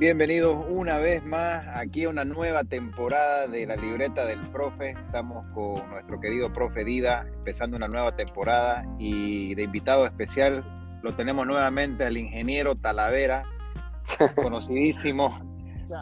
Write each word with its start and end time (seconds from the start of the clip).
Bienvenidos 0.00 0.64
una 0.70 0.98
vez 0.98 1.22
más 1.26 1.62
aquí 1.74 2.04
a 2.04 2.08
una 2.08 2.24
nueva 2.24 2.64
temporada 2.64 3.46
de 3.46 3.66
la 3.66 3.76
libreta 3.76 4.24
del 4.24 4.40
profe. 4.48 4.92
Estamos 4.92 5.44
con 5.52 5.90
nuestro 5.90 6.18
querido 6.18 6.50
profe 6.50 6.84
Dida, 6.84 7.26
empezando 7.36 7.76
una 7.76 7.86
nueva 7.86 8.16
temporada 8.16 8.86
y 8.98 9.54
de 9.54 9.64
invitado 9.64 10.06
especial 10.06 10.64
lo 11.02 11.14
tenemos 11.14 11.46
nuevamente 11.46 12.06
al 12.06 12.16
ingeniero 12.16 12.76
Talavera, 12.76 13.44
conocidísimo 14.36 15.38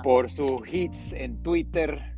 por 0.05 0.31
sus 0.31 0.61
hits 0.73 1.13
en 1.13 1.43
Twitter, 1.43 2.15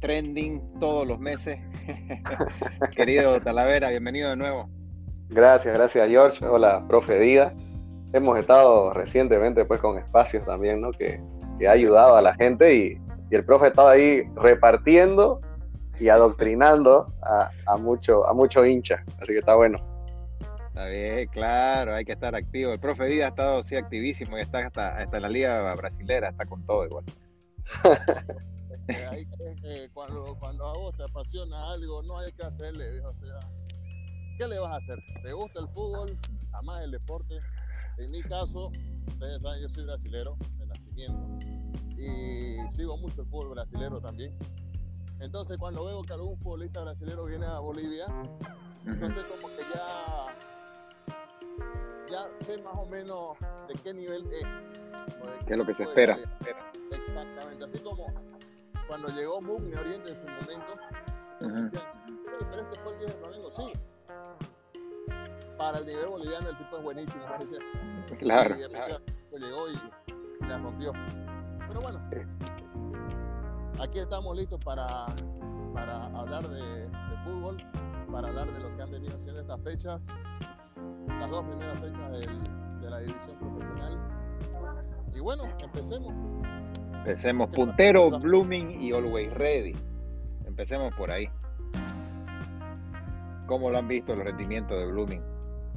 trending 0.00 0.60
todos 0.80 1.08
los 1.08 1.18
meses. 1.18 1.60
querido 2.94 3.40
Talavera, 3.40 3.88
bienvenido 3.88 4.28
de 4.28 4.36
nuevo. 4.36 4.68
Gracias, 5.30 5.72
gracias 5.72 6.08
George. 6.10 6.44
Hola, 6.44 6.84
profe 6.86 7.18
Dida 7.18 7.54
hemos 8.12 8.38
estado 8.38 8.92
recientemente 8.92 9.64
pues 9.64 9.80
con 9.80 9.98
espacios 9.98 10.44
también, 10.44 10.80
¿no? 10.80 10.92
Que, 10.92 11.20
ha 11.66 11.70
ayudado 11.70 12.16
a 12.16 12.22
la 12.22 12.34
gente 12.34 12.74
y, 12.74 13.00
el 13.30 13.44
profe 13.46 13.68
estaba 13.68 13.92
ahí 13.92 14.24
repartiendo 14.34 15.40
y 15.98 16.10
adoctrinando 16.10 17.14
a, 17.22 17.76
mucho, 17.78 18.26
a 18.26 18.34
mucho 18.34 18.66
hincha, 18.66 19.02
así 19.18 19.32
que 19.32 19.38
está 19.38 19.54
bueno. 19.54 19.78
Está 20.68 20.84
bien, 20.84 21.28
claro, 21.28 21.94
hay 21.94 22.04
que 22.04 22.12
estar 22.12 22.34
activo. 22.34 22.72
El 22.72 22.78
profe 22.78 23.06
Díaz 23.06 23.24
ha 23.24 23.28
estado 23.28 23.58
así 23.60 23.74
activísimo 23.74 24.36
y 24.36 24.42
está 24.42 24.58
hasta, 24.66 24.98
hasta 24.98 25.16
en 25.16 25.22
la 25.22 25.30
liga 25.30 25.74
brasilera, 25.76 26.28
está 26.28 26.44
con 26.44 26.66
todo 26.66 26.84
igual. 26.84 27.04
cuando, 29.94 30.36
cuando 30.38 30.66
a 30.66 30.72
vos 30.74 30.94
te 30.94 31.04
apasiona 31.04 31.72
algo, 31.72 32.02
no 32.02 32.18
hay 32.18 32.32
que 32.32 32.42
hacerle, 32.42 33.00
o 33.00 33.14
sea, 33.14 33.40
¿qué 34.36 34.46
le 34.46 34.58
vas 34.58 34.72
a 34.72 34.76
hacer? 34.76 34.98
¿Te 35.22 35.32
gusta 35.32 35.60
el 35.60 35.68
fútbol? 35.68 36.18
Jamás 36.52 36.82
el 36.82 36.90
deporte, 36.90 37.40
en 37.98 38.10
mi 38.10 38.22
caso, 38.22 38.70
ustedes 39.08 39.42
saben, 39.42 39.62
yo 39.62 39.68
soy 39.68 39.84
brasilero 39.84 40.36
de 40.58 40.66
nacimiento 40.66 41.46
y 41.96 42.56
sigo 42.70 42.96
mucho 42.98 43.22
el 43.22 43.26
fútbol 43.28 43.50
brasilero 43.50 44.00
también. 44.00 44.36
Entonces, 45.20 45.56
cuando 45.56 45.84
veo 45.84 46.02
que 46.02 46.12
algún 46.12 46.36
futbolista 46.38 46.80
brasilero 46.82 47.24
viene 47.24 47.46
a 47.46 47.58
Bolivia, 47.58 48.06
entonces 48.84 49.24
como 49.24 49.48
que 49.54 49.62
ya, 49.72 50.26
ya 52.10 52.44
sé 52.44 52.62
más 52.62 52.74
o 52.76 52.86
menos 52.86 53.36
de 53.68 53.74
qué 53.82 53.94
nivel 53.94 54.26
es. 54.32 54.44
¿Qué 55.46 55.52
es 55.52 55.56
lo 55.56 55.64
que 55.64 55.74
se 55.74 55.84
espera? 55.84 56.18
Exactamente, 56.90 57.64
así 57.64 57.78
como 57.78 58.06
cuando 58.88 59.08
llegó 59.08 59.40
Mugni 59.40 59.74
Oriente 59.74 60.10
en 60.10 60.16
su 60.16 60.26
momento, 60.26 60.74
decían, 61.40 61.70
pero 62.50 62.62
este 62.62 62.80
fue 62.80 62.92
el 62.92 62.98
10 62.98 63.10
de 63.12 63.18
Flamengo, 63.18 63.52
sí, 63.52 63.72
para 65.62 65.78
el 65.78 65.86
nivel 65.86 66.06
boliviano 66.08 66.48
el 66.48 66.56
tipo 66.56 66.76
es 66.76 66.82
buenísimo. 66.82 67.22
Claro. 68.18 68.56
Y 68.56 69.38
llegó 69.38 69.68
y 69.68 70.44
la 70.44 70.58
rompió. 70.58 70.92
Pero 71.68 71.80
bueno, 71.80 72.00
aquí 73.80 74.00
estamos 74.00 74.36
listos 74.36 74.58
para, 74.64 75.06
para 75.72 76.06
hablar 76.06 76.48
de, 76.48 76.88
fútbol, 77.24 77.58
para 78.10 78.28
hablar 78.28 78.52
de 78.52 78.60
lo 78.60 78.76
que 78.76 78.82
han 78.82 78.90
venido 78.90 79.16
haciendo 79.16 79.40
estas 79.40 79.60
fechas, 79.62 80.08
las 81.20 81.30
dos 81.30 81.42
primeras 81.42 81.80
fechas 81.80 82.10
de 82.80 82.90
la 82.90 82.98
división 82.98 83.38
profesional. 83.38 83.98
Y 85.14 85.20
bueno, 85.20 85.44
empecemos. 85.60 86.12
Empecemos. 86.92 87.50
Puntero, 87.50 88.10
Blooming 88.18 88.82
y 88.82 88.92
Always 88.92 89.32
Ready. 89.34 89.76
Empecemos 90.44 90.92
por 90.96 91.12
ahí. 91.12 91.28
¿Cómo 93.46 93.70
lo 93.70 93.78
han 93.78 93.86
visto 93.86 94.16
los 94.16 94.24
rendimientos 94.24 94.76
de 94.76 94.86
Blooming? 94.86 95.31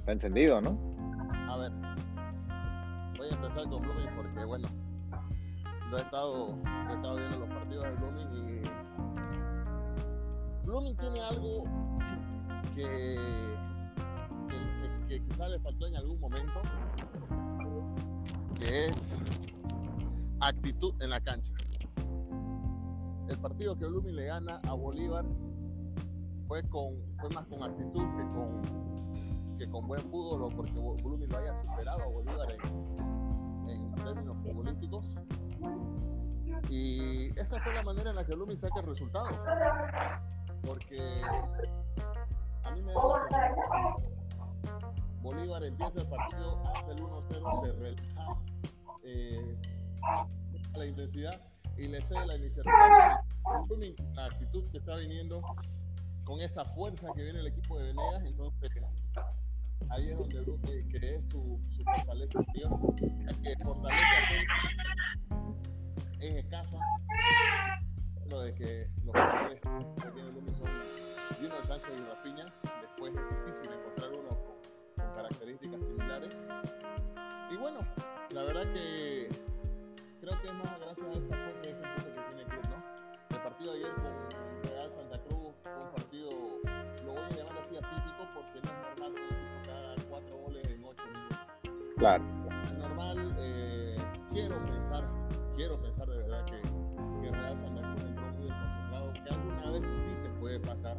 Está 0.06 0.12
encendido, 0.12 0.62
¿no? 0.62 0.78
A 1.50 1.58
ver, 1.58 1.72
voy 3.18 3.28
a 3.28 3.34
empezar 3.34 3.68
con 3.68 3.82
Blooming 3.82 4.16
porque, 4.16 4.46
bueno, 4.46 4.68
lo 5.90 5.98
he 5.98 6.02
estado, 6.02 6.54
viendo 6.54 7.40
los 7.40 7.50
partidos 7.50 7.86
de 7.86 7.92
Blooming 7.94 8.28
y 8.36 8.62
Blooming 10.64 10.96
tiene 10.98 11.22
algo 11.22 11.64
que, 12.76 13.18
que, 14.48 15.08
que, 15.08 15.24
quizás 15.24 15.50
le 15.50 15.60
faltó 15.62 15.88
en 15.88 15.96
algún 15.96 16.20
momento, 16.20 16.62
que 18.60 18.86
es 18.86 19.20
actitud 20.40 20.94
en 21.02 21.10
la 21.10 21.20
cancha. 21.20 21.52
El 23.28 23.40
partido 23.40 23.76
que 23.76 23.88
Blooming 23.88 24.16
le 24.16 24.26
gana 24.26 24.62
a 24.68 24.74
Bolívar 24.74 25.26
fue, 26.48 26.62
con, 26.70 26.94
fue 27.20 27.32
más 27.32 27.48
con 27.48 27.64
actitud 27.64 28.04
que 28.16 28.24
con 28.36 28.95
que 29.58 29.70
con 29.70 29.88
buen 29.88 30.02
fútbol 30.10 30.44
o 30.44 30.50
porque 30.50 30.74
Blooming 30.74 31.30
lo 31.30 31.38
haya 31.38 31.62
superado 31.62 32.04
a 32.04 32.08
Bolívar 32.08 32.52
en, 32.52 33.96
términos 33.96 34.38
futbolísticos. 34.44 35.16
Y 36.70 37.38
esa 37.40 37.60
fue 37.62 37.74
la 37.74 37.84
manera 37.84 38.12
en 38.12 38.16
la 38.18 38.24
que 38.24 38.36
Blooming 38.36 38.60
saca 38.60 38.80
el 38.82 38.88
resultado. 38.88 39.30
Porque 40.62 41.22
a 42.64 42.72
mí 42.72 42.82
me 42.82 42.94
da 42.94 43.02
la 43.32 43.98
Bolívar 45.22 45.64
empieza 45.64 46.02
el 46.02 46.08
partido, 46.08 46.64
hace 46.68 46.92
el 46.92 46.98
1-0, 47.00 47.62
se 47.62 47.72
relaja 47.74 48.38
eh, 49.04 49.58
la 50.76 50.86
intensidad 50.86 51.42
y 51.78 51.88
le 51.88 52.02
cede 52.04 52.28
la 52.28 52.36
iniciativa. 52.36 53.24
Blooming, 53.68 53.96
la 54.14 54.26
actitud 54.26 54.70
que 54.72 54.78
está 54.78 54.96
viniendo 54.98 55.42
con 56.26 56.42
esa 56.42 56.66
fuerza 56.66 57.08
que 57.16 57.24
viene 57.24 57.40
el 57.40 57.48
equipo 57.48 57.78
de 57.80 57.86
Venegas, 57.86 58.24
entonces 58.26 58.72
ahí 59.90 60.10
es 60.10 60.18
donde 60.18 60.42
Duque 60.42 60.86
cree 60.90 61.22
su, 61.30 61.60
su 61.70 61.84
fortaleza 61.84 62.40
que 62.54 63.64
fortaleza 63.64 64.06
es 66.20 66.36
escasa. 66.36 66.78
Lo 68.30 68.42
de 68.42 68.56
que 68.56 68.90
los 69.04 69.14
jugadores 69.14 69.62
que 69.62 70.12
tiene 70.12 70.32
Duque 70.32 70.54
son 70.54 70.68
Junior 71.38 71.66
Sánchez 71.66 71.92
y 72.00 72.04
Rafinha, 72.04 72.46
después 72.82 73.14
es 73.14 73.46
difícil 73.46 73.74
encontrar 73.80 74.12
uno 74.12 74.30
con, 74.30 75.14
características 75.14 75.86
similares. 75.86 76.36
Y 77.52 77.58
bueno, 77.58 77.80
la 78.32 78.44
verdad 78.44 78.64
que 78.74 79.30
creo 80.22 80.42
que 80.42 80.48
es 80.48 80.54
más 80.54 80.80
gracias 80.80 81.08
a 81.08 81.20
esa 81.20 81.36
fuerza 81.36 81.70
ese 81.70 81.70
impulso 81.72 82.14
que 82.16 82.22
tiene 82.22 82.42
el 82.42 82.48
club, 82.48 82.64
¿no? 82.70 83.36
El 83.36 83.44
partido 83.44 83.74
de 83.74 83.78
ayer 83.80 83.94
con 83.96 84.55
Claro. 91.98 92.24
Es 92.66 92.74
normal, 92.74 93.36
eh, 93.40 93.98
quiero 94.32 94.62
pensar, 94.66 95.04
quiero 95.56 95.80
pensar 95.82 96.08
de 96.10 96.18
verdad 96.18 96.46
que, 96.46 96.62
que 97.22 97.32
Real 97.32 97.58
Santa 97.58 97.82
Cruz 97.82 98.04
entró 98.04 98.26
muy 98.34 98.48
desconcentrado, 98.48 99.14
que 99.14 99.30
alguna 99.30 99.72
vez 99.72 99.82
sí 99.96 100.16
te 100.22 100.30
puede 100.40 100.60
pasar 100.60 100.98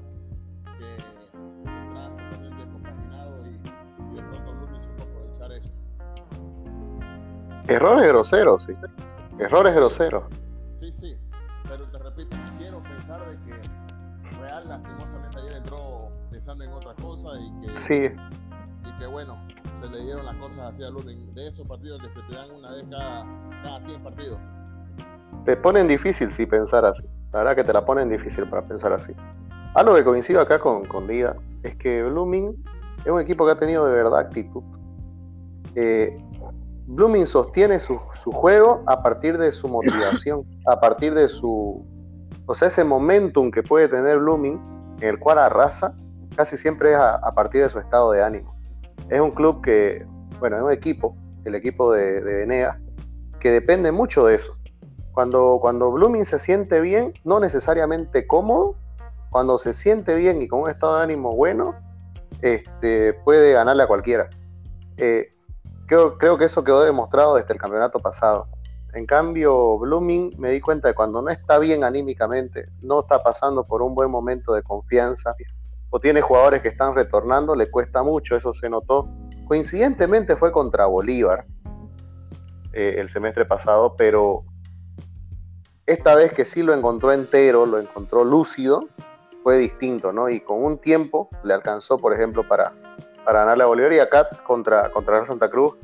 que 0.79 0.95
entras 0.95 2.11
totalmente 2.17 2.57
descompaginado 2.65 3.47
y, 3.47 3.51
y 3.51 4.17
de 4.17 4.23
pronto 4.23 4.53
Blooming 4.55 4.83
supo 4.83 5.03
aprovechar 5.03 5.53
eso. 5.53 5.73
Errores 7.69 8.09
groseros, 8.09 8.63
sí. 8.65 8.73
Errores 9.39 9.75
groseros. 9.75 10.25
Sí, 10.81 10.93
sí, 10.93 11.17
pero 11.69 11.84
te 11.89 11.99
repito, 11.99 12.37
quiero 12.57 12.83
pensar 12.83 13.21
de 13.28 13.37
que 13.45 13.61
Real 14.41 14.67
lastimosamente 14.67 15.39
ayer 15.41 15.53
entró 15.59 16.11
pensando 16.31 16.65
en 16.65 16.73
otra 16.73 16.95
cosa 16.95 17.39
y 17.39 17.67
que 17.67 17.78
sí 17.78 18.11
que 18.99 19.07
bueno, 19.07 19.37
se 19.76 19.88
le 19.88 20.03
dieron 20.03 20.25
las 20.25 20.34
cosas 20.37 20.70
así 20.70 20.82
a 20.82 20.91
Lumen, 20.91 21.34
de 21.34 21.48
esos 21.48 21.66
partidos 21.66 22.00
que 22.00 22.10
se 22.10 22.20
te 22.22 22.34
dan 22.34 22.50
una 22.50 22.70
vez 22.70 22.84
cada, 22.91 23.26
cada 23.62 23.81
100 23.81 24.03
partidos. 24.03 24.41
Te 25.44 25.56
ponen 25.56 25.87
difícil 25.87 26.32
si 26.32 26.47
pensar 26.47 26.84
así, 26.84 27.04
la 27.32 27.41
verdad 27.41 27.56
que 27.56 27.64
te 27.64 27.72
la 27.72 27.84
ponen 27.84 28.09
difícil 28.09 28.48
para 28.48 28.66
pensar 28.66 28.92
así. 28.92 29.12
Algo 29.75 29.94
que 29.94 30.04
coincido 30.04 30.41
acá 30.41 30.59
con, 30.59 30.86
con 30.86 31.06
Dida 31.06 31.36
es 31.62 31.76
que 31.76 32.03
Blooming 32.03 32.56
es 33.04 33.12
un 33.12 33.20
equipo 33.20 33.44
que 33.44 33.53
ha 33.53 33.59
tenido 33.59 33.86
de 33.86 33.95
verdad 33.95 34.18
actitud. 34.18 34.62
Eh, 35.74 36.18
Blooming 36.86 37.27
sostiene 37.27 37.78
su, 37.78 37.98
juego 37.98 38.83
a 38.86 39.03
partir 39.03 39.36
de 39.36 39.53
su 39.53 39.68
motivación, 39.68 40.45
a 40.66 40.80
partir 40.80 41.12
de 41.12 41.28
su. 41.28 41.84
O 42.47 42.54
sea, 42.54 42.68
ese 42.68 42.84
momentum 42.84 43.51
que 43.51 43.62
puede 43.62 43.89
tener 43.89 44.18
Blooming, 44.18 44.59
en 45.01 45.09
el 45.09 45.18
cual 45.18 45.39
arrasa, 45.39 45.95
casi 46.34 46.56
siempre 46.56 46.92
es 46.92 46.98
a 46.98 47.33
partir 47.34 47.62
de 47.62 47.68
su 47.68 47.78
estado 47.78 48.12
de 48.12 48.22
ánimo 48.22 48.55
es 49.10 49.20
un 49.20 49.30
club 49.30 49.62
que, 49.62 50.06
bueno, 50.38 50.56
es 50.56 50.62
un 50.62 50.72
equipo, 50.72 51.16
el 51.44 51.54
equipo 51.54 51.92
de, 51.92 52.20
de 52.20 52.70
que 53.41 53.50
depende 53.50 53.92
mucho 53.92 54.26
de 54.26 54.36
eso. 54.36 54.56
Cuando, 55.12 55.58
cuando 55.60 55.91
Blooming 55.92 56.24
se 56.26 56.38
siente 56.38 56.80
bien, 56.80 57.14
no 57.24 57.41
necesariamente 57.41 58.26
cómodo, 58.26 58.76
cuando 59.30 59.58
se 59.58 59.72
siente 59.72 60.14
bien 60.16 60.42
y 60.42 60.48
con 60.48 60.62
un 60.62 60.70
estado 60.70 60.97
de 60.97 61.04
ánimo 61.04 61.34
bueno, 61.34 61.74
este, 62.42 63.14
puede 63.24 63.53
ganarle 63.53 63.82
a 63.84 63.86
cualquiera. 63.86 64.28
Eh, 64.97 65.28
creo, 65.86 66.18
creo 66.18 66.36
que 66.36 66.47
eso 66.47 66.64
quedó 66.64 66.82
demostrado 66.82 67.36
desde 67.36 67.54
el 67.54 67.60
campeonato 67.60 67.98
pasado. 68.00 68.48
En 68.92 69.06
cambio, 69.06 69.78
Blooming 69.78 70.34
me 70.38 70.50
di 70.53 70.60
cuenta 70.60 70.88
de 70.88 70.94
cuando 70.94 71.20
no 71.22 71.28
está 71.30 71.58
bien 71.58 71.84
anímicamente, 71.84 72.66
no 72.82 73.00
está 73.00 73.22
pasando 73.22 73.64
por 73.64 73.82
un 73.82 73.94
buen 73.94 74.10
momento 74.10 74.54
de 74.54 74.62
confianza, 74.62 75.34
o 75.91 76.00
tiene 76.00 76.21
jugadores 76.21 76.62
que 76.62 76.68
están 76.68 76.94
retornando, 76.94 77.54
le 77.54 77.71
cuesta 77.71 78.03
mucho, 78.03 78.36
eso 78.36 78.53
se 78.53 78.68
notó. 78.68 79.09
Coincidentemente 79.47 80.36
fue 80.36 80.53
contra 80.53 80.86
Bolívar. 80.86 81.47
eh, 82.72 83.00
el 83.00 83.09
semestre 83.09 83.47
pasado, 83.47 83.97
pero 83.97 84.44
esta 85.86 86.15
vez 86.15 86.33
que 86.33 86.44
sí 86.44 86.62
lo 86.62 86.74
encontró 86.74 87.12
entero, 87.12 87.65
lo 87.65 87.78
encontró 87.78 88.22
lúcido, 88.22 88.88
fue 89.42 89.56
distinto, 89.56 90.12
¿no? 90.12 90.28
Y 90.28 90.41
con 90.41 90.62
un 90.62 90.78
tiempo 90.78 91.30
le 91.44 91.54
alcanzó, 91.54 91.97
por 91.97 92.12
ejemplo, 92.12 92.47
para, 92.47 92.74
para 93.24 93.41
ganarle 93.41 93.62
a 93.62 93.66
Bolívar 93.66 93.92
y 93.92 94.00
acá 94.00 94.28
contra, 94.44 94.91
contra 94.91 95.24
Santa 95.24 95.48
Cruz. 95.48 95.74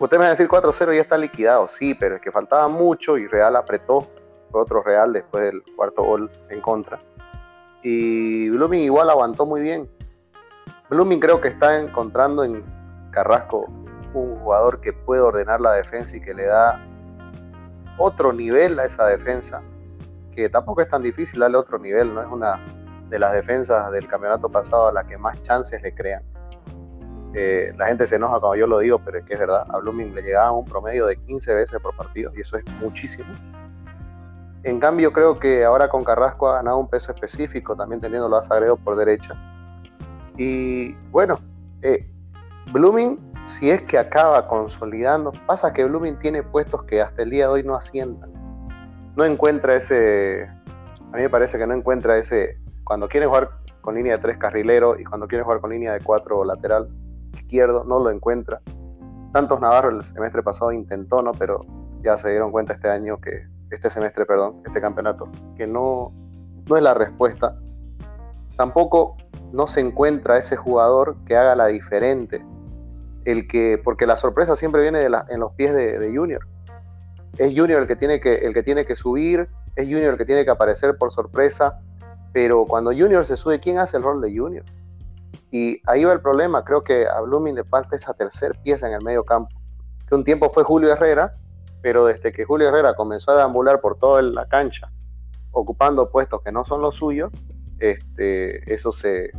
Usted 0.00 0.16
me 0.16 0.22
va 0.22 0.28
a 0.28 0.30
decir 0.30 0.48
4-0 0.48 0.94
ya 0.94 1.02
está 1.02 1.18
liquidado, 1.18 1.68
sí, 1.68 1.94
pero 1.94 2.16
es 2.16 2.22
que 2.22 2.32
faltaba 2.32 2.66
mucho 2.68 3.18
y 3.18 3.26
Real 3.26 3.54
apretó. 3.54 4.06
Fue 4.50 4.62
otro 4.62 4.82
Real 4.82 5.12
después 5.12 5.44
del 5.44 5.62
cuarto 5.76 6.02
gol 6.02 6.30
en 6.48 6.60
contra. 6.60 6.98
Y 7.82 8.50
Blooming 8.50 8.82
igual 8.82 9.10
aguantó 9.10 9.46
muy 9.46 9.60
bien. 9.60 9.88
Blooming 10.90 11.20
creo 11.20 11.40
que 11.40 11.48
está 11.48 11.80
encontrando 11.80 12.44
en 12.44 12.64
Carrasco 13.10 13.66
un 14.14 14.36
jugador 14.40 14.80
que 14.80 14.92
puede 14.92 15.20
ordenar 15.20 15.60
la 15.60 15.72
defensa 15.72 16.16
y 16.16 16.20
que 16.20 16.34
le 16.34 16.46
da 16.46 16.84
otro 17.98 18.32
nivel 18.32 18.78
a 18.78 18.84
esa 18.84 19.06
defensa, 19.06 19.60
que 20.34 20.48
tampoco 20.48 20.82
es 20.82 20.88
tan 20.88 21.02
difícil 21.02 21.40
darle 21.40 21.58
otro 21.58 21.78
nivel, 21.78 22.14
no 22.14 22.22
es 22.22 22.28
una 22.28 22.64
de 23.10 23.18
las 23.18 23.32
defensas 23.32 23.90
del 23.90 24.06
campeonato 24.06 24.48
pasado 24.48 24.88
a 24.88 24.92
la 24.92 25.06
que 25.06 25.18
más 25.18 25.40
chances 25.42 25.82
le 25.82 25.94
crean. 25.94 26.22
Eh, 27.34 27.72
la 27.76 27.86
gente 27.86 28.06
se 28.06 28.16
enoja 28.16 28.40
cuando 28.40 28.56
yo 28.56 28.66
lo 28.66 28.78
digo, 28.78 28.98
pero 29.04 29.18
es 29.18 29.24
que 29.24 29.34
es 29.34 29.40
verdad, 29.40 29.66
a 29.68 29.78
Blooming 29.78 30.14
le 30.14 30.22
llegaba 30.22 30.52
un 30.52 30.64
promedio 30.64 31.06
de 31.06 31.16
15 31.16 31.54
veces 31.54 31.80
por 31.80 31.94
partido 31.94 32.32
y 32.34 32.40
eso 32.40 32.56
es 32.56 32.64
muchísimo. 32.80 33.28
En 34.68 34.80
cambio, 34.80 35.12
creo 35.12 35.38
que 35.38 35.64
ahora 35.64 35.88
con 35.88 36.04
Carrasco 36.04 36.48
ha 36.48 36.56
ganado 36.56 36.78
un 36.78 36.88
peso 36.88 37.12
específico, 37.12 37.74
también 37.74 38.00
teniéndolo 38.00 38.36
a 38.36 38.42
Sagredo 38.42 38.76
por 38.76 38.96
derecha. 38.96 39.34
Y 40.36 40.94
bueno, 41.10 41.38
eh, 41.82 42.06
Blooming 42.72 43.18
si 43.48 43.70
es 43.70 43.82
que 43.82 43.96
acaba 43.96 44.46
consolidando, 44.46 45.32
pasa 45.46 45.72
que 45.72 45.84
Blooming 45.84 46.18
tiene 46.18 46.42
puestos 46.42 46.82
que 46.84 47.00
hasta 47.00 47.22
el 47.22 47.30
día 47.30 47.46
de 47.46 47.52
hoy 47.54 47.62
no 47.62 47.74
asientan. 47.74 48.30
No 49.16 49.24
encuentra 49.24 49.74
ese, 49.74 50.42
a 50.44 51.16
mí 51.16 51.22
me 51.22 51.30
parece 51.30 51.56
que 51.56 51.66
no 51.66 51.72
encuentra 51.72 52.18
ese, 52.18 52.58
cuando 52.84 53.08
quiere 53.08 53.26
jugar 53.26 53.50
con 53.80 53.94
línea 53.94 54.16
de 54.16 54.22
tres 54.22 54.36
carrilero 54.36 54.98
y 54.98 55.04
cuando 55.04 55.26
quiere 55.26 55.44
jugar 55.44 55.60
con 55.60 55.70
línea 55.70 55.94
de 55.94 56.00
cuatro 56.00 56.44
lateral 56.44 56.90
izquierdo, 57.32 57.84
no 57.84 58.00
lo 58.00 58.10
encuentra. 58.10 58.60
Tantos 59.32 59.60
Navarro 59.60 59.90
el 59.90 60.04
semestre 60.04 60.42
pasado 60.42 60.70
intentó, 60.70 61.22
¿no? 61.22 61.32
Pero 61.32 61.64
ya 62.02 62.18
se 62.18 62.30
dieron 62.30 62.52
cuenta 62.52 62.74
este 62.74 62.90
año 62.90 63.18
que, 63.18 63.46
este 63.70 63.90
semestre, 63.90 64.24
perdón, 64.26 64.62
este 64.66 64.80
campeonato, 64.80 65.28
que 65.56 65.66
no, 65.66 66.12
no 66.68 66.76
es 66.76 66.82
la 66.82 66.94
respuesta. 66.94 67.56
Tampoco 68.56 69.16
no 69.52 69.66
se 69.66 69.80
encuentra 69.80 70.38
ese 70.38 70.56
jugador 70.56 71.16
que 71.24 71.36
haga 71.36 71.54
la 71.54 71.66
diferente 71.66 72.44
el 73.24 73.46
que, 73.46 73.78
porque 73.82 74.06
la 74.06 74.16
sorpresa 74.16 74.56
siempre 74.56 74.82
viene 74.82 75.00
de 75.00 75.20
en 75.28 75.40
los 75.40 75.52
pies 75.52 75.74
de, 75.74 76.12
Junior. 76.14 76.46
Es 77.36 77.56
Junior 77.56 77.82
el 77.82 77.86
que, 77.86 77.96
tiene 77.96 78.20
que, 78.20 78.36
el 78.36 78.54
que 78.54 78.62
tiene 78.62 78.86
que 78.86 78.96
subir, 78.96 79.48
es 79.76 79.86
Junior 79.86 80.12
el 80.12 80.18
que 80.18 80.24
tiene 80.24 80.44
que 80.44 80.50
aparecer 80.50 80.96
por 80.96 81.12
sorpresa, 81.12 81.78
pero 82.32 82.64
cuando 82.64 82.90
Junior 82.90 83.24
se 83.24 83.36
sube, 83.36 83.60
¿quién 83.60 83.78
hace 83.78 83.98
el 83.98 84.02
rol 84.02 84.20
de 84.22 84.36
Junior? 84.36 84.64
Y 85.50 85.80
ahí 85.86 86.04
va 86.04 86.12
el 86.12 86.20
problema, 86.20 86.64
creo 86.64 86.82
que 86.82 87.06
a 87.06 87.20
Blooming 87.20 87.54
le 87.54 87.64
falta 87.64 87.96
esa 87.96 88.14
tercera 88.14 88.58
pieza 88.62 88.88
en 88.88 88.94
el 88.94 89.04
medio 89.04 89.24
campo, 89.24 89.54
que 90.06 90.14
un 90.14 90.24
tiempo 90.24 90.48
fue 90.48 90.62
Julio 90.62 90.90
Herrera, 90.90 91.36
pero 91.82 92.06
desde 92.06 92.32
que 92.32 92.44
Julio 92.44 92.68
Herrera 92.68 92.94
comenzó 92.94 93.32
a 93.32 93.36
deambular 93.36 93.80
por 93.80 93.98
toda 93.98 94.22
la 94.22 94.46
cancha, 94.48 94.90
ocupando 95.52 96.10
puestos 96.10 96.42
que 96.42 96.52
no 96.52 96.64
son 96.64 96.80
los 96.80 96.96
suyos, 96.96 97.32
este, 97.78 98.72
eso 98.72 98.92
se, 98.92 99.30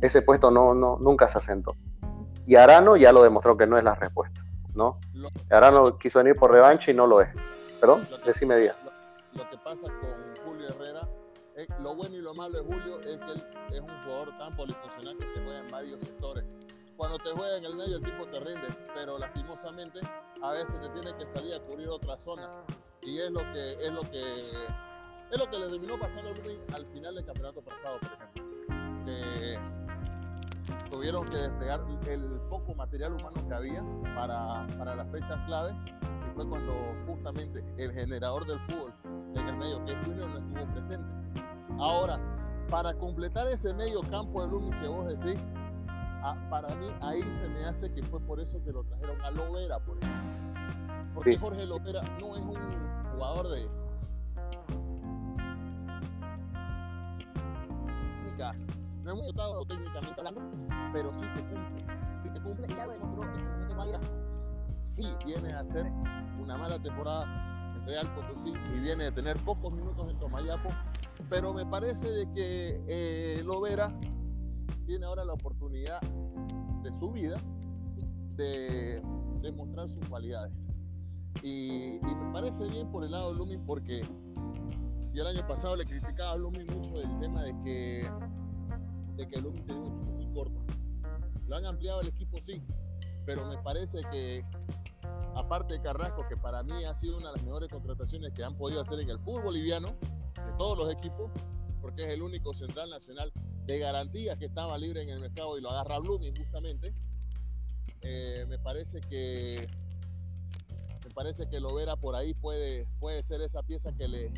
ese 0.00 0.22
puesto 0.22 0.50
no, 0.50 0.74
no, 0.74 0.98
nunca 1.00 1.28
se 1.28 1.38
asentó. 1.38 1.76
Y 2.46 2.56
Arano 2.56 2.96
ya 2.96 3.12
lo 3.12 3.22
demostró 3.22 3.56
que 3.56 3.66
no 3.66 3.78
es 3.78 3.84
la 3.84 3.94
respuesta, 3.94 4.44
¿no? 4.74 4.98
Arano 5.50 5.98
quiso 5.98 6.18
venir 6.18 6.36
por 6.36 6.50
revancha 6.50 6.90
y 6.90 6.94
no 6.94 7.06
lo 7.06 7.20
es. 7.20 7.28
Perdón, 7.80 8.08
decime 8.26 8.56
día. 8.56 8.74
Lo, 9.32 9.48
que 9.48 9.56
pasa 9.58 9.80
con 9.82 10.44
Julio 10.44 10.68
Herrera, 10.68 11.08
lo 11.80 11.94
bueno 11.94 12.16
y 12.16 12.20
lo 12.20 12.34
malo 12.34 12.58
de 12.58 12.64
Julio 12.64 13.00
es 13.00 13.16
que 13.16 13.32
él 13.32 13.44
es 13.72 13.80
un 13.80 14.02
jugador 14.02 14.36
tan 14.38 14.54
polifuncional 14.56 15.16
que 15.16 15.24
te 15.26 15.44
juega 15.44 15.60
en 15.60 15.70
varios 15.70 16.00
sectores. 16.00 16.44
Cuando 17.00 17.16
te 17.16 17.30
juega 17.30 17.56
en 17.56 17.64
el 17.64 17.76
medio 17.76 17.96
el 17.96 18.02
tipo 18.02 18.26
te 18.26 18.38
rinde, 18.40 18.68
pero 18.94 19.18
lastimosamente 19.18 20.00
a 20.42 20.52
veces 20.52 20.74
te 20.82 21.00
tiene 21.00 21.16
que 21.16 21.32
salir 21.32 21.54
a 21.54 21.60
cubrir 21.60 21.88
otra 21.88 22.18
zona. 22.18 22.62
Y 23.00 23.18
es 23.18 23.30
lo 23.30 23.40
que 23.40 23.72
es 23.82 23.90
lo 23.90 24.02
que 24.02 24.50
es 25.30 25.38
lo 25.38 25.50
que 25.50 25.58
le 25.60 25.68
terminó 25.70 25.98
pasando 25.98 26.28
a 26.28 26.76
al 26.76 26.84
final 26.84 27.14
del 27.14 27.24
campeonato 27.24 27.62
pasado, 27.62 27.98
por 28.00 28.12
ejemplo 28.12 28.50
tuvieron 30.90 31.26
que 31.30 31.38
desplegar 31.38 31.80
el 32.06 32.38
poco 32.50 32.74
material 32.74 33.14
humano 33.14 33.48
que 33.48 33.54
había 33.54 33.82
para, 34.14 34.66
para 34.76 34.94
las 34.94 35.10
fechas 35.10 35.38
clave 35.46 35.74
y 35.88 36.34
fue 36.34 36.46
cuando 36.46 36.74
justamente 37.06 37.64
el 37.78 37.92
generador 37.92 38.44
del 38.46 38.60
fútbol 38.66 38.92
en 39.36 39.48
el 39.48 39.56
medio, 39.56 39.82
que 39.86 39.92
es 39.92 39.98
Junior, 40.04 40.28
no 40.28 40.38
estuvo 40.38 40.74
presente. 40.74 41.08
Ahora, 41.78 42.20
para 42.68 42.92
completar 42.92 43.46
ese 43.46 43.72
medio 43.72 44.02
campo 44.02 44.42
de 44.42 44.50
Lumi 44.50 44.70
que 44.80 44.86
vos 44.86 45.06
decís, 45.06 45.40
para 46.50 46.74
mí 46.76 46.86
ahí 47.00 47.22
se 47.22 47.48
me 47.48 47.64
hace 47.64 47.92
que 47.92 48.02
fue 48.04 48.20
por 48.20 48.40
eso 48.40 48.62
que 48.64 48.72
lo 48.72 48.84
trajeron 48.84 49.20
a 49.22 49.30
Lovera, 49.30 49.78
por 49.78 49.98
ejemplo. 49.98 50.30
Porque 51.14 51.36
Jorge 51.38 51.66
Lovera 51.66 52.02
no 52.20 52.36
es 52.36 52.42
un 52.42 52.56
jugador 53.12 53.48
de, 53.48 53.68
no 59.02 59.10
hemos 59.12 59.26
dotado 59.26 59.64
técnicamente 59.66 60.14
hablando, 60.18 60.40
pero 60.92 61.12
sí 61.12 61.20
te 61.20 61.42
cumple. 61.42 61.84
Sí 62.22 62.28
te 62.30 62.40
cumple 62.40 62.66
y 62.68 62.74
ya 62.74 62.86
demostró 62.86 63.22
el 63.22 63.68
de 63.68 63.74
Valera. 63.74 64.00
Sí 64.80 65.12
viene 65.24 65.52
a 65.52 65.60
hacer 65.60 65.86
una 66.40 66.56
mala 66.56 66.78
temporada 66.78 67.24
en 67.74 67.86
Real 67.86 68.14
Potosí 68.14 68.54
y 68.74 68.80
viene 68.80 69.06
a 69.06 69.14
tener 69.14 69.36
pocos 69.44 69.72
minutos 69.72 70.08
en 70.08 70.18
Tomayapo, 70.18 70.70
pero 71.28 71.52
me 71.52 71.66
parece 71.66 72.10
de 72.10 72.32
que 72.32 72.84
eh, 72.88 73.42
Lovera 73.44 73.92
tiene 74.90 75.06
ahora 75.06 75.24
la 75.24 75.34
oportunidad 75.34 76.00
de 76.82 76.92
su 76.92 77.12
vida 77.12 77.40
de 78.34 79.00
demostrar 79.40 79.88
sus 79.88 80.04
cualidades. 80.08 80.52
Y, 81.44 82.00
me 82.02 82.32
parece 82.32 82.68
bien 82.68 82.90
por 82.90 83.04
el 83.04 83.12
lado 83.12 83.30
de 83.30 83.38
Lumin 83.38 83.64
porque 83.64 84.02
yo 85.12 85.22
el 85.22 85.28
año 85.28 85.46
pasado 85.46 85.76
le 85.76 85.84
criticaba 85.84 86.32
a 86.32 86.36
Lumin 86.36 86.66
mucho 86.74 86.98
del 86.98 87.20
tema 87.20 87.44
de 87.44 87.54
que 87.62 88.10
que 89.28 89.36
el 89.36 89.42
Blooming 89.42 89.64
tiene 89.64 89.80
un 89.80 89.86
equipo 89.86 90.10
muy 90.12 90.26
corto. 90.34 90.60
Lo 91.46 91.54
han 91.54 91.66
ampliado 91.66 92.00
el 92.00 92.08
equipo, 92.08 92.38
sí, 92.42 92.60
pero 93.26 93.46
me 93.46 93.58
parece 93.58 94.00
que, 94.10 94.42
aparte 95.36 95.74
de 95.74 95.82
Carrasco, 95.82 96.26
que 96.26 96.36
para 96.36 96.64
mí 96.64 96.84
ha 96.84 96.94
sido 96.96 97.18
una 97.18 97.28
de 97.28 97.36
las 97.36 97.44
mejores 97.44 97.70
contrataciones 97.70 98.32
que 98.32 98.42
han 98.42 98.56
podido 98.56 98.80
hacer 98.80 98.98
en 98.98 99.10
el 99.10 99.20
fútbol 99.20 99.44
boliviano, 99.44 99.88
de 99.90 100.52
todos 100.58 100.78
los 100.78 100.90
equipos, 100.90 101.30
porque 101.80 102.04
es 102.04 102.14
el 102.14 102.22
único 102.22 102.54
central 102.54 102.88
nacional 102.88 103.30
de 103.66 103.78
garantías 103.78 104.36
que 104.38 104.46
estaba 104.46 104.76
libre 104.78 105.02
en 105.02 105.08
el 105.10 105.20
mercado 105.20 105.56
y 105.58 105.60
lo 105.60 105.70
agarra 105.70 105.98
Blooming 105.98 106.34
justamente. 106.36 106.92
Eh, 108.02 108.46
me 108.48 108.58
parece 108.58 109.00
que 109.00 109.68
me 111.04 111.10
parece 111.10 111.48
que 111.48 111.60
Lovera 111.60 111.96
por 111.96 112.14
ahí 112.14 112.34
puede, 112.34 112.86
puede 112.98 113.22
ser 113.22 113.40
esa 113.42 113.62
pieza 113.62 113.92
que 113.92 114.08
le, 114.08 114.32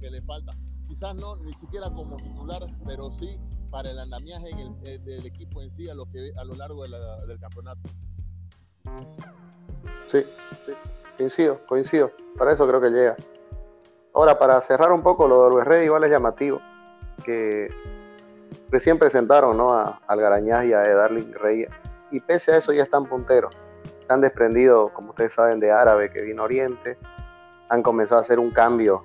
que 0.00 0.10
le 0.10 0.22
falta. 0.22 0.52
Quizás 0.88 1.14
no 1.14 1.36
ni 1.36 1.54
siquiera 1.54 1.90
como 1.90 2.16
titular, 2.16 2.66
pero 2.84 3.10
sí 3.10 3.38
para 3.70 3.90
el 3.90 3.98
andamiaje 3.98 4.50
eh, 4.84 4.98
del 4.98 5.26
equipo 5.26 5.62
en 5.62 5.70
sí 5.72 5.88
a 5.88 5.94
lo, 5.94 6.06
que, 6.06 6.32
a 6.36 6.44
lo 6.44 6.54
largo 6.54 6.84
del 6.84 7.38
campeonato. 7.40 7.80
Sí, 10.06 10.24
sí, 10.66 10.72
coincido, 11.16 11.66
coincido. 11.66 12.12
Para 12.38 12.52
eso 12.52 12.66
creo 12.66 12.80
que 12.80 12.90
llega. 12.90 13.16
Ahora, 14.14 14.38
para 14.38 14.60
cerrar 14.60 14.92
un 14.92 15.02
poco, 15.02 15.28
lo 15.28 15.48
de 15.48 15.64
Luis 15.64 15.84
igual 15.84 16.04
es 16.04 16.10
llamativo, 16.10 16.60
que 17.24 17.68
recién 18.70 18.98
presentaron 18.98 19.56
¿no? 19.56 19.72
a 19.72 20.00
Algarañaz 20.06 20.64
y 20.64 20.72
a 20.72 20.80
Darling 20.80 21.32
Reyes, 21.32 21.70
y 22.10 22.20
pese 22.20 22.52
a 22.52 22.56
eso 22.58 22.72
ya 22.72 22.82
están 22.82 23.06
punteros. 23.06 23.56
Están 24.00 24.20
desprendidos, 24.20 24.92
como 24.92 25.10
ustedes 25.10 25.34
saben, 25.34 25.58
de 25.58 25.72
Árabe 25.72 26.10
que 26.10 26.22
vino 26.22 26.44
Oriente. 26.44 26.96
Han 27.68 27.82
comenzado 27.82 28.18
a 28.18 28.20
hacer 28.20 28.38
un 28.38 28.52
cambio, 28.52 29.04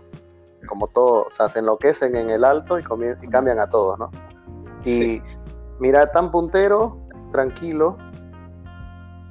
como 0.68 0.88
todo, 0.88 1.24
o 1.24 1.32
sea, 1.32 1.50
se 1.50 1.60
enloquecen 1.60 2.16
en 2.16 2.30
el 2.30 2.44
alto 2.44 2.78
y, 2.78 2.84
y 3.22 3.28
cambian 3.28 3.60
a 3.60 3.68
todos, 3.68 3.98
¿no? 3.98 4.12
Y 4.86 5.22
mira, 5.80 6.12
tan 6.12 6.32
puntero, 6.32 7.00
tranquilo. 7.32 7.98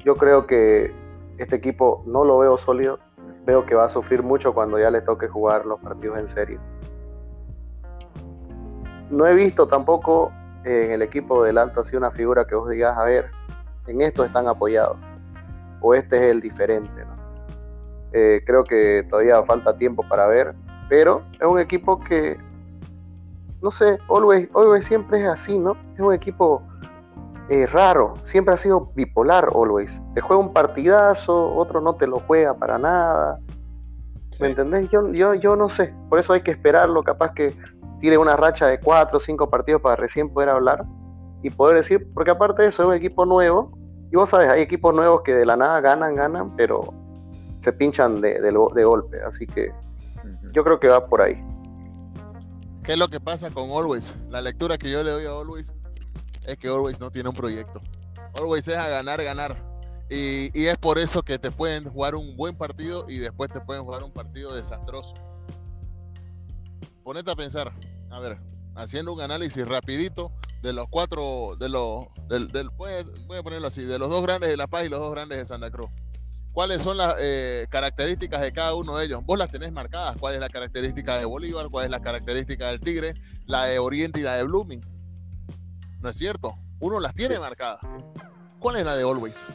Yo 0.04 0.16
creo 0.16 0.46
que 0.46 0.92
este 1.38 1.56
equipo 1.56 2.02
no 2.06 2.24
lo 2.24 2.38
veo 2.38 2.58
sólido. 2.58 2.98
Veo 3.44 3.64
que 3.66 3.74
va 3.74 3.86
a 3.86 3.88
sufrir 3.88 4.22
mucho 4.22 4.52
cuando 4.52 4.78
ya 4.78 4.90
le 4.90 5.00
toque 5.00 5.28
jugar 5.28 5.66
los 5.66 5.80
partidos 5.80 6.18
en 6.18 6.28
serio. 6.28 6.60
No 9.10 9.26
he 9.26 9.34
visto 9.34 9.66
tampoco 9.66 10.32
en 10.64 10.92
el 10.92 11.02
equipo 11.02 11.42
del 11.42 11.58
Alto 11.58 11.80
así 11.80 11.96
una 11.96 12.10
figura 12.10 12.46
que 12.46 12.54
vos 12.54 12.70
digas, 12.70 12.96
a 12.96 13.04
ver, 13.04 13.30
en 13.86 14.00
esto 14.00 14.24
están 14.24 14.48
apoyados. 14.48 14.96
O 15.80 15.94
este 15.94 16.16
es 16.16 16.22
el 16.30 16.40
diferente. 16.40 17.04
Eh, 18.12 18.42
creo 18.46 18.64
que 18.64 19.06
todavía 19.08 19.42
falta 19.44 19.76
tiempo 19.76 20.04
para 20.08 20.26
ver. 20.26 20.54
Pero 20.88 21.22
es 21.40 21.46
un 21.46 21.58
equipo 21.58 22.00
que 22.00 22.38
no 23.62 23.70
sé, 23.70 23.98
Always, 24.08 24.48
Always 24.54 24.86
siempre 24.86 25.20
es 25.20 25.28
así, 25.28 25.58
¿no? 25.58 25.76
Es 25.94 26.00
un 26.00 26.14
equipo 26.14 26.62
es 27.50 27.70
raro, 27.72 28.14
siempre 28.22 28.54
ha 28.54 28.56
sido 28.56 28.92
bipolar 28.94 29.48
always. 29.52 30.00
Te 30.14 30.20
juega 30.20 30.40
un 30.40 30.52
partidazo, 30.52 31.52
otro 31.56 31.80
no 31.80 31.96
te 31.96 32.06
lo 32.06 32.20
juega 32.20 32.54
para 32.54 32.78
nada. 32.78 33.40
¿Me 34.40 34.46
entendés? 34.48 34.88
Yo, 34.90 35.12
yo, 35.12 35.34
yo 35.34 35.56
no 35.56 35.68
sé, 35.68 35.92
por 36.08 36.20
eso 36.20 36.32
hay 36.32 36.42
que 36.42 36.52
esperarlo, 36.52 37.02
capaz 37.02 37.34
que 37.34 37.52
tire 38.00 38.18
una 38.18 38.36
racha 38.36 38.66
de 38.66 38.80
cuatro 38.80 39.18
o 39.18 39.20
cinco 39.20 39.48
partidos 39.48 39.82
para 39.82 39.96
recién 39.96 40.32
poder 40.32 40.48
hablar 40.48 40.84
y 41.42 41.50
poder 41.50 41.76
decir, 41.78 42.08
porque 42.12 42.30
aparte 42.30 42.62
de 42.62 42.68
eso 42.68 42.82
es 42.82 42.88
un 42.88 42.94
equipo 42.94 43.24
nuevo, 43.24 43.72
y 44.12 44.16
vos 44.16 44.30
sabes, 44.30 44.48
hay 44.50 44.62
equipos 44.62 44.94
nuevos 44.94 45.22
que 45.22 45.34
de 45.34 45.46
la 45.46 45.56
nada 45.56 45.80
ganan, 45.80 46.16
ganan, 46.16 46.56
pero 46.56 46.92
se 47.60 47.72
pinchan 47.72 48.20
de, 48.20 48.40
de 48.40 48.84
golpe, 48.84 49.20
así 49.22 49.46
que 49.46 49.72
yo 50.52 50.64
creo 50.64 50.80
que 50.80 50.88
va 50.88 51.06
por 51.06 51.22
ahí. 51.22 51.42
¿Qué 52.82 52.92
es 52.92 52.98
lo 52.98 53.08
que 53.08 53.20
pasa 53.20 53.50
con 53.50 53.70
Always? 53.70 54.14
La 54.30 54.40
lectura 54.40 54.78
que 54.78 54.90
yo 54.90 55.02
le 55.02 55.10
doy 55.10 55.26
a 55.26 55.30
Always 55.30 55.74
es 56.46 56.56
que 56.56 56.68
Always 56.68 57.00
no 57.00 57.10
tiene 57.10 57.28
un 57.28 57.34
proyecto. 57.34 57.80
Always 58.36 58.66
es 58.68 58.76
a 58.76 58.88
ganar, 58.88 59.22
ganar. 59.22 59.56
Y, 60.08 60.50
y, 60.58 60.66
es 60.66 60.76
por 60.76 60.98
eso 60.98 61.22
que 61.22 61.38
te 61.38 61.52
pueden 61.52 61.84
jugar 61.84 62.16
un 62.16 62.36
buen 62.36 62.56
partido 62.56 63.08
y 63.08 63.18
después 63.18 63.52
te 63.52 63.60
pueden 63.60 63.84
jugar 63.84 64.02
un 64.02 64.10
partido 64.10 64.54
desastroso. 64.54 65.14
Ponete 67.04 67.30
a 67.30 67.36
pensar, 67.36 67.72
a 68.10 68.18
ver, 68.18 68.38
haciendo 68.74 69.12
un 69.12 69.20
análisis 69.20 69.66
rapidito 69.66 70.32
de 70.62 70.72
los 70.72 70.88
cuatro, 70.88 71.56
de 71.58 71.68
los, 71.68 72.06
del, 72.28 72.48
del 72.48 72.68
voy, 72.70 72.92
a, 73.38 73.42
ponerlo 73.42 73.68
así, 73.68 73.82
de 73.82 73.98
los 73.98 74.10
dos 74.10 74.22
grandes 74.22 74.50
de 74.50 74.56
La 74.56 74.66
Paz 74.66 74.84
y 74.84 74.88
los 74.88 74.98
dos 74.98 75.12
grandes 75.12 75.38
de 75.38 75.44
Santa 75.44 75.70
Cruz. 75.70 75.88
¿Cuáles 76.52 76.82
son 76.82 76.96
las 76.96 77.14
eh, 77.20 77.68
características 77.70 78.40
de 78.40 78.52
cada 78.52 78.74
uno 78.74 78.96
de 78.96 79.06
ellos? 79.06 79.24
Vos 79.24 79.38
las 79.38 79.52
tenés 79.52 79.70
marcadas. 79.70 80.16
¿Cuál 80.18 80.34
es 80.34 80.40
la 80.40 80.48
característica 80.48 81.16
de 81.16 81.24
Bolívar? 81.24 81.68
¿Cuál 81.70 81.84
es 81.84 81.90
la 81.92 82.00
característica 82.00 82.66
del 82.66 82.80
Tigre? 82.80 83.14
La 83.46 83.66
de 83.66 83.78
Oriente 83.78 84.18
y 84.18 84.24
la 84.24 84.34
de 84.34 84.42
Blooming. 84.42 84.84
¿No 86.00 86.08
es 86.08 86.16
cierto? 86.16 86.56
Uno 86.80 86.98
las 86.98 87.14
tiene 87.14 87.38
marcadas. 87.38 87.80
¿Cuál 88.58 88.76
es 88.76 88.84
la 88.84 88.96
de 88.96 89.04
Always? 89.04 89.46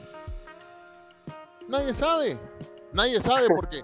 Nadie 1.67 1.93
sabe. 1.93 2.39
Nadie 2.95 3.19
sabe 3.19 3.47
porque 3.55 3.83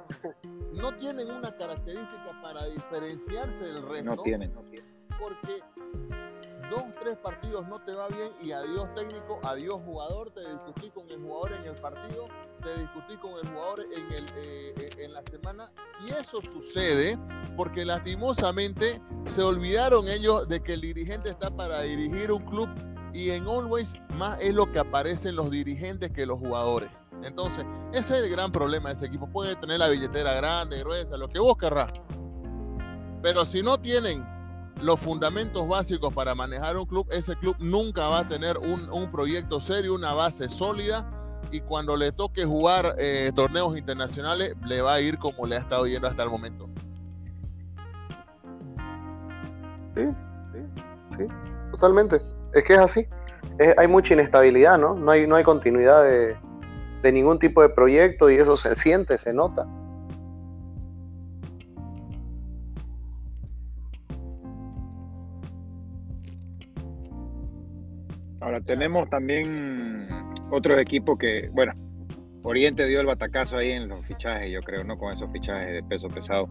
no 0.71 0.93
tienen 0.93 1.29
una 1.29 1.53
característica 1.55 2.41
para 2.41 2.65
diferenciarse 2.67 3.65
del 3.65 3.87
resto. 3.87 4.15
No 4.15 4.23
tienen, 4.23 4.53
no 4.53 4.61
tienen. 4.63 4.89
Porque 5.19 5.61
dos, 6.69 6.85
tres 7.01 7.17
partidos 7.17 7.67
no 7.67 7.83
te 7.83 7.91
va 7.93 8.07
bien 8.07 8.31
y 8.41 8.53
adiós 8.53 8.87
técnico, 8.95 9.41
adiós 9.43 9.81
jugador, 9.85 10.31
te 10.31 10.39
discutí 10.39 10.89
con 10.91 11.09
el 11.09 11.19
jugador 11.19 11.51
en 11.51 11.65
el 11.65 11.75
partido, 11.75 12.27
te 12.63 12.79
discutí 12.79 13.17
con 13.17 13.33
el 13.33 13.49
jugador 13.49 13.81
en, 13.81 14.13
el, 14.13 14.25
eh, 14.37 14.73
eh, 14.79 14.89
en 14.99 15.13
la 15.13 15.21
semana 15.23 15.69
y 16.07 16.11
eso 16.13 16.41
sucede 16.41 17.19
porque 17.57 17.83
lastimosamente 17.83 19.01
se 19.25 19.43
olvidaron 19.43 20.07
ellos 20.07 20.47
de 20.47 20.63
que 20.63 20.73
el 20.73 20.81
dirigente 20.81 21.29
está 21.29 21.51
para 21.51 21.81
dirigir 21.81 22.31
un 22.31 22.45
club 22.45 22.69
y 23.13 23.31
en 23.31 23.45
Always 23.45 23.95
más 24.15 24.39
es 24.39 24.55
lo 24.55 24.71
que 24.71 24.79
aparecen 24.79 25.35
los 25.35 25.51
dirigentes 25.51 26.11
que 26.11 26.25
los 26.25 26.39
jugadores. 26.39 26.89
Entonces, 27.23 27.65
ese 27.93 28.17
es 28.17 28.23
el 28.23 28.29
gran 28.29 28.51
problema 28.51 28.89
de 28.89 28.95
ese 28.95 29.05
equipo. 29.05 29.27
Puede 29.27 29.55
tener 29.55 29.79
la 29.79 29.89
billetera 29.89 30.33
grande, 30.33 30.79
gruesa, 30.79 31.17
lo 31.17 31.27
que 31.29 31.39
vos 31.39 31.57
querrás. 31.57 31.91
Pero 33.21 33.45
si 33.45 33.61
no 33.61 33.79
tienen 33.79 34.25
los 34.81 34.99
fundamentos 34.99 35.67
básicos 35.67 36.13
para 36.13 36.33
manejar 36.33 36.77
un 36.77 36.85
club, 36.85 37.07
ese 37.11 37.35
club 37.35 37.55
nunca 37.59 38.07
va 38.07 38.19
a 38.19 38.27
tener 38.27 38.57
un, 38.57 39.11
proyecto 39.11 39.61
serio, 39.61 39.93
una 39.93 40.13
base 40.13 40.49
sólida 40.49 41.09
y 41.51 41.59
cuando 41.61 41.95
le 41.97 42.11
toque 42.11 42.45
jugar 42.45 42.95
eh, 42.97 43.31
torneos 43.35 43.77
internacionales 43.77 44.55
le 44.65 44.81
va 44.81 44.93
a 44.93 45.01
ir 45.01 45.17
como 45.17 45.45
le 45.45 45.55
ha 45.55 45.59
estado 45.59 45.85
yendo 45.85 46.07
hasta 46.07 46.23
el 46.23 46.29
momento. 46.29 46.67
Sí, 49.95 50.07
sí, 50.53 51.17
sí, 51.17 51.23
totalmente. 51.71 52.21
Es 52.53 52.63
que 52.63 52.73
es 52.73 52.79
así. 52.79 53.07
hay 53.77 53.87
mucha 53.87 54.13
inestabilidad, 54.13 54.77
¿no? 54.77 54.95
No 54.95 55.11
hay, 55.11 55.27
no 55.27 55.35
hay 55.35 55.43
continuidad 55.43 56.03
de, 56.03 56.37
de 57.01 57.11
ningún 57.11 57.39
tipo 57.39 57.61
de 57.61 57.69
proyecto 57.69 58.29
y 58.29 58.35
eso 58.35 58.57
se 58.57 58.75
siente, 58.75 59.17
se 59.17 59.33
nota. 59.33 59.67
Ahora 68.39 68.59
tenemos 68.61 69.09
también 69.09 70.07
otros 70.49 70.79
equipos 70.79 71.17
que, 71.17 71.49
bueno, 71.53 71.73
Oriente 72.43 72.87
dio 72.87 72.99
el 72.99 73.05
batacazo 73.05 73.57
ahí 73.57 73.71
en 73.71 73.87
los 73.87 74.03
fichajes, 74.05 74.51
yo 74.51 74.61
creo, 74.61 74.83
¿no? 74.83 74.97
Con 74.97 75.11
esos 75.11 75.31
fichajes 75.31 75.73
de 75.73 75.83
peso 75.83 76.07
pesado. 76.07 76.49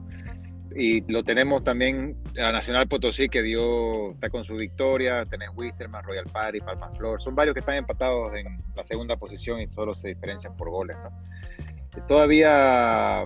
Y 0.75 1.01
lo 1.11 1.25
tenemos 1.25 1.65
también 1.65 2.17
a 2.39 2.53
Nacional 2.53 2.87
Potosí, 2.87 3.29
que 3.29 3.43
dio, 3.43 4.13
está 4.13 4.31
con 4.31 4.45
su 4.45 4.55
victoria. 4.55 5.25
Tenés 5.25 5.51
Wisterman, 5.57 6.05
Royal 6.05 6.27
Party, 6.27 6.61
Palma 6.61 6.91
Flor. 6.97 7.21
Son 7.21 7.35
varios 7.35 7.55
que 7.55 7.61
están 7.61 7.77
empatados 7.77 8.33
en 8.35 8.63
la 8.77 8.85
segunda 8.85 9.17
posición 9.17 9.61
y 9.61 9.67
solo 9.69 9.95
se 9.95 10.09
diferencian 10.09 10.57
por 10.57 10.71
goles, 10.71 10.97
¿no? 11.03 11.11
Todavía 12.07 13.25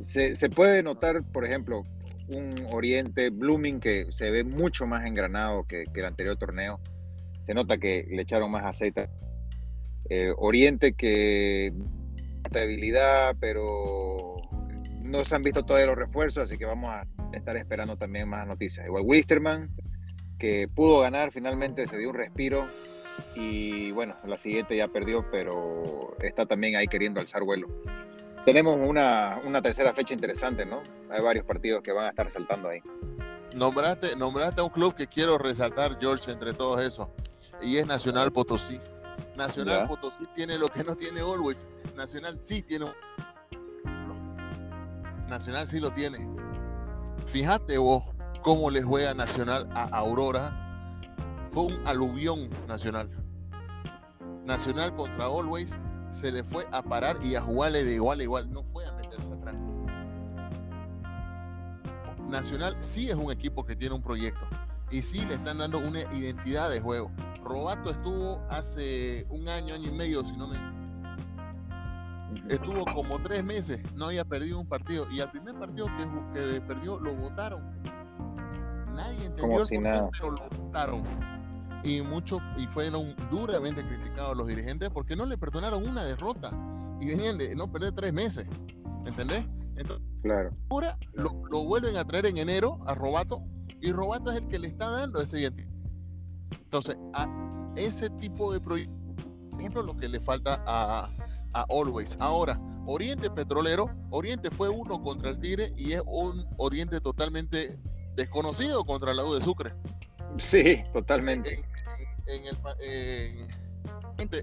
se, 0.00 0.34
puede 0.48 0.82
notar, 0.82 1.22
por 1.22 1.44
ejemplo, 1.44 1.82
un 2.28 2.54
Oriente 2.72 3.28
Blooming 3.30 3.78
que 3.78 4.06
se 4.10 4.30
ve 4.30 4.42
mucho 4.42 4.86
más 4.86 5.04
engranado 5.04 5.64
que, 5.64 5.84
que 5.92 6.00
el 6.00 6.06
anterior 6.06 6.36
torneo 6.36 6.80
se 7.38 7.54
nota 7.54 7.78
que 7.78 8.06
le 8.10 8.22
echaron 8.22 8.50
más 8.50 8.64
aceite. 8.64 9.08
Eh, 10.08 10.32
Oriente 10.36 10.94
que 10.94 11.72
estabilidad, 12.44 13.36
pero 13.38 14.36
no 15.06 15.24
se 15.24 15.34
han 15.34 15.42
visto 15.42 15.64
todavía 15.64 15.86
los 15.86 15.96
refuerzos, 15.96 16.44
así 16.44 16.58
que 16.58 16.64
vamos 16.64 16.90
a 16.90 17.06
estar 17.32 17.56
esperando 17.56 17.96
también 17.96 18.28
más 18.28 18.46
noticias. 18.46 18.86
Igual 18.86 19.04
Wisterman, 19.06 19.70
que 20.38 20.68
pudo 20.68 21.00
ganar, 21.00 21.32
finalmente 21.32 21.86
se 21.86 21.98
dio 21.98 22.10
un 22.10 22.16
respiro 22.16 22.66
y 23.34 23.90
bueno, 23.92 24.16
la 24.26 24.36
siguiente 24.36 24.76
ya 24.76 24.88
perdió, 24.88 25.24
pero 25.30 26.16
está 26.20 26.46
también 26.46 26.76
ahí 26.76 26.86
queriendo 26.86 27.20
alzar 27.20 27.42
vuelo. 27.42 27.68
Tenemos 28.44 28.78
una, 28.78 29.40
una 29.44 29.60
tercera 29.60 29.92
fecha 29.92 30.14
interesante, 30.14 30.64
¿no? 30.64 30.82
Hay 31.10 31.20
varios 31.20 31.44
partidos 31.44 31.82
que 31.82 31.92
van 31.92 32.06
a 32.06 32.10
estar 32.10 32.30
saltando 32.30 32.68
ahí. 32.68 32.80
Nombraste, 33.56 34.14
nombraste 34.16 34.60
a 34.60 34.64
un 34.64 34.70
club 34.70 34.94
que 34.94 35.06
quiero 35.06 35.38
resaltar, 35.38 35.98
George, 35.98 36.30
entre 36.30 36.52
todos 36.52 36.84
esos 36.84 37.08
y 37.62 37.78
es 37.78 37.86
Nacional 37.86 38.32
Potosí. 38.32 38.80
Nacional 39.36 39.86
Potosí 39.86 40.26
tiene 40.34 40.58
lo 40.58 40.68
que 40.68 40.84
no 40.84 40.94
tiene 40.96 41.20
Always. 41.20 41.66
Nacional 41.94 42.38
sí 42.38 42.62
tiene. 42.62 42.86
Nacional 45.28 45.66
sí 45.66 45.80
lo 45.80 45.90
tiene. 45.90 46.28
Fíjate 47.26 47.78
vos 47.78 48.04
cómo 48.42 48.70
le 48.70 48.82
juega 48.82 49.12
Nacional 49.14 49.68
a 49.74 49.84
Aurora. 49.84 50.98
Fue 51.50 51.64
un 51.64 51.86
aluvión 51.86 52.48
Nacional. 52.68 53.10
Nacional 54.44 54.94
contra 54.94 55.26
Always 55.26 55.80
se 56.12 56.30
le 56.30 56.44
fue 56.44 56.66
a 56.70 56.82
parar 56.82 57.18
y 57.24 57.34
a 57.34 57.42
jugarle 57.42 57.82
de 57.84 57.94
igual 57.94 58.20
a 58.20 58.22
igual. 58.22 58.52
No 58.52 58.62
fue 58.72 58.86
a 58.86 58.92
meterse 58.92 59.32
atrás. 59.32 59.56
Nacional 62.28 62.76
sí 62.80 63.10
es 63.10 63.16
un 63.16 63.32
equipo 63.32 63.64
que 63.64 63.74
tiene 63.74 63.94
un 63.94 64.02
proyecto 64.02 64.46
y 64.90 65.02
sí 65.02 65.24
le 65.26 65.34
están 65.34 65.58
dando 65.58 65.78
una 65.78 66.02
identidad 66.14 66.70
de 66.70 66.80
juego. 66.80 67.10
Robato 67.42 67.90
estuvo 67.90 68.40
hace 68.48 69.26
un 69.30 69.48
año, 69.48 69.74
año 69.74 69.88
y 69.88 69.92
medio, 69.92 70.24
si 70.24 70.36
no 70.36 70.46
me. 70.48 70.75
Estuvo 72.48 72.84
como 72.84 73.20
tres 73.22 73.44
meses, 73.44 73.80
no 73.94 74.06
había 74.06 74.24
perdido 74.24 74.58
un 74.58 74.66
partido. 74.66 75.10
Y 75.10 75.20
al 75.20 75.30
primer 75.30 75.58
partido 75.58 75.88
que, 76.32 76.60
perdió 76.60 76.98
lo 77.00 77.14
votaron. 77.14 77.62
Nadie 78.94 79.26
entendió 79.26 79.62
el 79.62 80.10
pero 80.12 80.30
lo 80.30 80.48
votaron. 80.48 81.02
Y 81.82 82.00
muchos, 82.00 82.42
y 82.56 82.66
fueron 82.66 83.14
duramente 83.30 83.86
criticados 83.86 84.36
los 84.36 84.46
dirigentes 84.46 84.90
porque 84.90 85.14
no 85.14 85.26
le 85.26 85.36
perdonaron 85.36 85.86
una 85.86 86.04
derrota. 86.04 86.50
Y 87.00 87.06
venían 87.06 87.38
de 87.38 87.54
no 87.54 87.70
perder 87.70 87.92
tres 87.92 88.12
meses. 88.12 88.46
¿Entendés? 89.04 89.44
Entonces, 89.76 90.06
claro. 90.22 90.50
ahora 90.70 90.98
lo, 91.12 91.42
lo 91.50 91.64
vuelven 91.64 91.96
a 91.96 92.04
traer 92.04 92.26
en 92.26 92.38
enero 92.38 92.78
a 92.86 92.94
Robato. 92.94 93.42
Y 93.80 93.92
Robato 93.92 94.30
es 94.30 94.38
el 94.38 94.48
que 94.48 94.58
le 94.58 94.68
está 94.68 94.88
dando 94.88 95.20
ese 95.20 95.40
identidad 95.40 95.76
entonces, 96.50 96.96
a 97.14 97.28
ese 97.76 98.10
tipo 98.10 98.52
de 98.52 98.60
proyectos, 98.60 98.96
por 99.50 99.60
ejemplo, 99.60 99.82
lo 99.82 99.96
que 99.96 100.08
le 100.08 100.20
falta 100.20 100.62
a, 100.66 101.08
a 101.60 101.66
Always. 101.68 102.16
Ahora, 102.20 102.60
Oriente 102.86 103.30
Petrolero, 103.30 103.90
Oriente 104.10 104.50
fue 104.50 104.68
uno 104.68 105.02
contra 105.02 105.30
el 105.30 105.40
Tigre 105.40 105.72
y 105.76 105.92
es 105.92 106.02
un 106.06 106.46
Oriente 106.56 107.00
totalmente 107.00 107.78
desconocido 108.14 108.84
contra 108.84 109.14
la 109.14 109.24
U 109.24 109.34
de 109.34 109.42
Sucre. 109.42 109.74
Sí, 110.38 110.82
totalmente. 110.92 111.64
En, 112.26 112.44
el, 112.44 113.48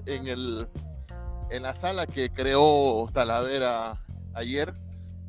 en, 0.06 0.28
el, 0.28 0.68
en 1.50 1.64
la 1.64 1.74
sala 1.74 2.08
que 2.08 2.30
creó 2.30 3.08
Talavera 3.14 4.02
ayer, 4.34 4.74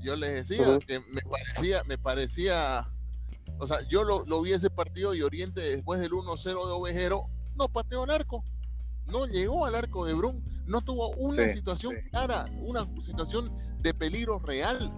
yo 0.01 0.17
les 0.17 0.49
decía 0.49 0.79
que 0.87 1.01
me 1.01 1.23
parecía, 1.23 1.83
me 1.85 1.99
parecía 1.99 2.89
o 3.59 3.67
sea, 3.67 3.81
yo 3.89 4.05
lo, 4.05 4.43
vi 4.43 4.53
ese 4.53 4.71
partido 4.71 5.15
y 5.15 5.23
Oriente 5.23 5.61
después 5.61 6.01
del 6.01 6.11
1-0 6.11 6.45
de 6.45 6.73
Ovejero 6.73 7.29
no 7.57 7.69
pateó 7.69 8.03
al 8.03 8.11
arco. 8.11 8.45
No 9.07 9.27
llegó 9.27 9.65
al 9.65 9.75
arco 9.75 10.05
de 10.05 10.15
Brum. 10.15 10.43
No 10.67 10.81
tuvo 10.81 11.11
una 11.17 11.49
situación 11.49 11.95
clara, 12.11 12.47
una 12.61 12.89
situación 13.03 13.53
de 13.81 13.93
peligro 13.93 14.39
real. 14.39 14.93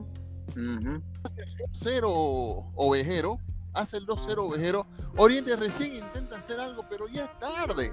Hace 1.25 1.43
el 1.43 1.57
2-0 1.57 2.73
Ovejero. 2.77 3.39
Hace 3.75 3.99
el 3.99 4.07
2-0 4.07 4.39
Ovejero. 4.39 4.87
Oriente 5.17 5.57
recién 5.57 5.97
intenta 5.97 6.39
hacer 6.39 6.61
algo, 6.61 6.85
pero 6.89 7.09
ya 7.09 7.25
es 7.25 7.39
tarde. 7.39 7.93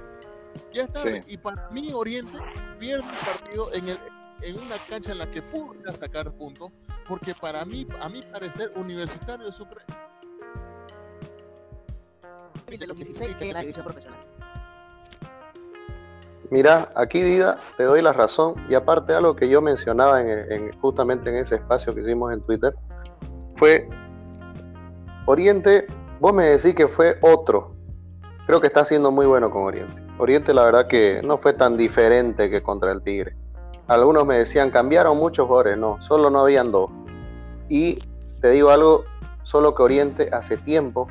Ya 0.74 0.84
está. 0.84 1.04
Y 1.28 1.38
para 1.38 1.70
mí, 1.72 1.92
Oriente 1.94 2.38
pierde 2.80 3.04
un 3.04 3.10
partido 3.10 3.74
en, 3.74 3.90
el, 3.90 4.00
en 4.42 4.60
una 4.60 4.78
cancha 4.88 5.12
en 5.12 5.18
la 5.18 5.30
que 5.30 5.42
pudo 5.42 5.74
sacar 5.94 6.32
puntos, 6.34 6.72
porque 7.08 7.34
para 7.34 7.66
mí, 7.66 7.88
a 8.00 8.08
mi 8.08 8.22
parecer, 8.22 8.72
Universitario 8.76 9.48
es 9.48 9.56
Sucre. 9.56 9.84
De 12.68 12.88
los 12.88 12.98
16 12.98 13.36
que 13.36 13.54
la 13.54 13.62
división 13.62 13.86
profesional. 13.86 14.33
Mira, 16.54 16.90
aquí 16.94 17.24
Dida, 17.24 17.58
te 17.78 17.84
doy 17.84 18.04
la 18.04 18.14
razón 18.14 18.54
y 18.70 18.76
aparte 18.76 19.16
algo 19.16 19.36
que 19.36 19.50
yo 19.50 19.60
mencionaba 19.60 20.22
en, 20.22 20.72
justamente 20.82 21.32
en 21.32 21.38
ese 21.38 21.56
espacio 21.56 21.96
que 21.96 22.02
hicimos 22.02 22.32
en 22.32 22.42
Twitter 22.42 22.76
fue 23.56 23.90
Oriente, 25.26 25.88
vos 26.20 26.32
me 26.32 26.44
decís 26.44 26.76
que 26.76 26.88
fue 26.88 27.18
otro. 27.22 27.74
Creo 28.46 28.62
que 28.62 28.68
está 28.68 28.86
siendo 28.86 29.10
muy 29.10 29.26
bueno 29.26 29.50
con 29.50 29.64
Oriente. 29.64 30.00
Oriente 30.20 30.54
la 30.54 30.66
verdad 30.66 30.86
que 30.86 31.22
no 31.24 31.40
fue 31.40 31.54
tan 31.54 31.76
diferente 31.76 32.52
que 32.52 32.62
contra 32.62 32.92
el 32.92 33.02
Tigre. 33.02 33.36
Algunos 33.88 34.24
me 34.28 34.38
decían, 34.38 34.70
cambiaron 34.70 35.18
muchos 35.18 35.48
jugadores, 35.48 35.76
no, 35.76 36.04
solo 36.04 36.30
no 36.30 36.42
habían 36.42 36.72
dos. 36.72 36.92
Y 37.68 37.98
te 38.42 38.52
digo 38.52 38.70
algo, 38.70 39.06
solo 39.42 39.74
que 39.74 39.82
Oriente 39.82 40.30
hace 40.32 40.58
tiempo 40.58 41.08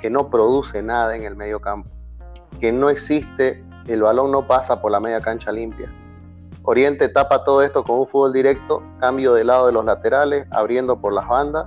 que 0.00 0.10
no 0.10 0.28
produce 0.28 0.82
nada 0.82 1.14
en 1.14 1.22
el 1.22 1.36
medio 1.36 1.60
campo, 1.60 1.88
que 2.58 2.72
no 2.72 2.90
existe 2.90 3.69
el 3.86 4.02
balón 4.02 4.30
no 4.30 4.46
pasa 4.46 4.80
por 4.80 4.92
la 4.92 5.00
media 5.00 5.20
cancha 5.20 5.52
limpia. 5.52 5.92
Oriente 6.62 7.08
tapa 7.08 7.42
todo 7.44 7.62
esto 7.62 7.82
con 7.82 8.00
un 8.00 8.06
fútbol 8.06 8.32
directo, 8.32 8.82
cambio 9.00 9.32
de 9.32 9.44
lado 9.44 9.66
de 9.66 9.72
los 9.72 9.84
laterales, 9.84 10.46
abriendo 10.50 11.00
por 11.00 11.12
las 11.12 11.26
bandas 11.26 11.66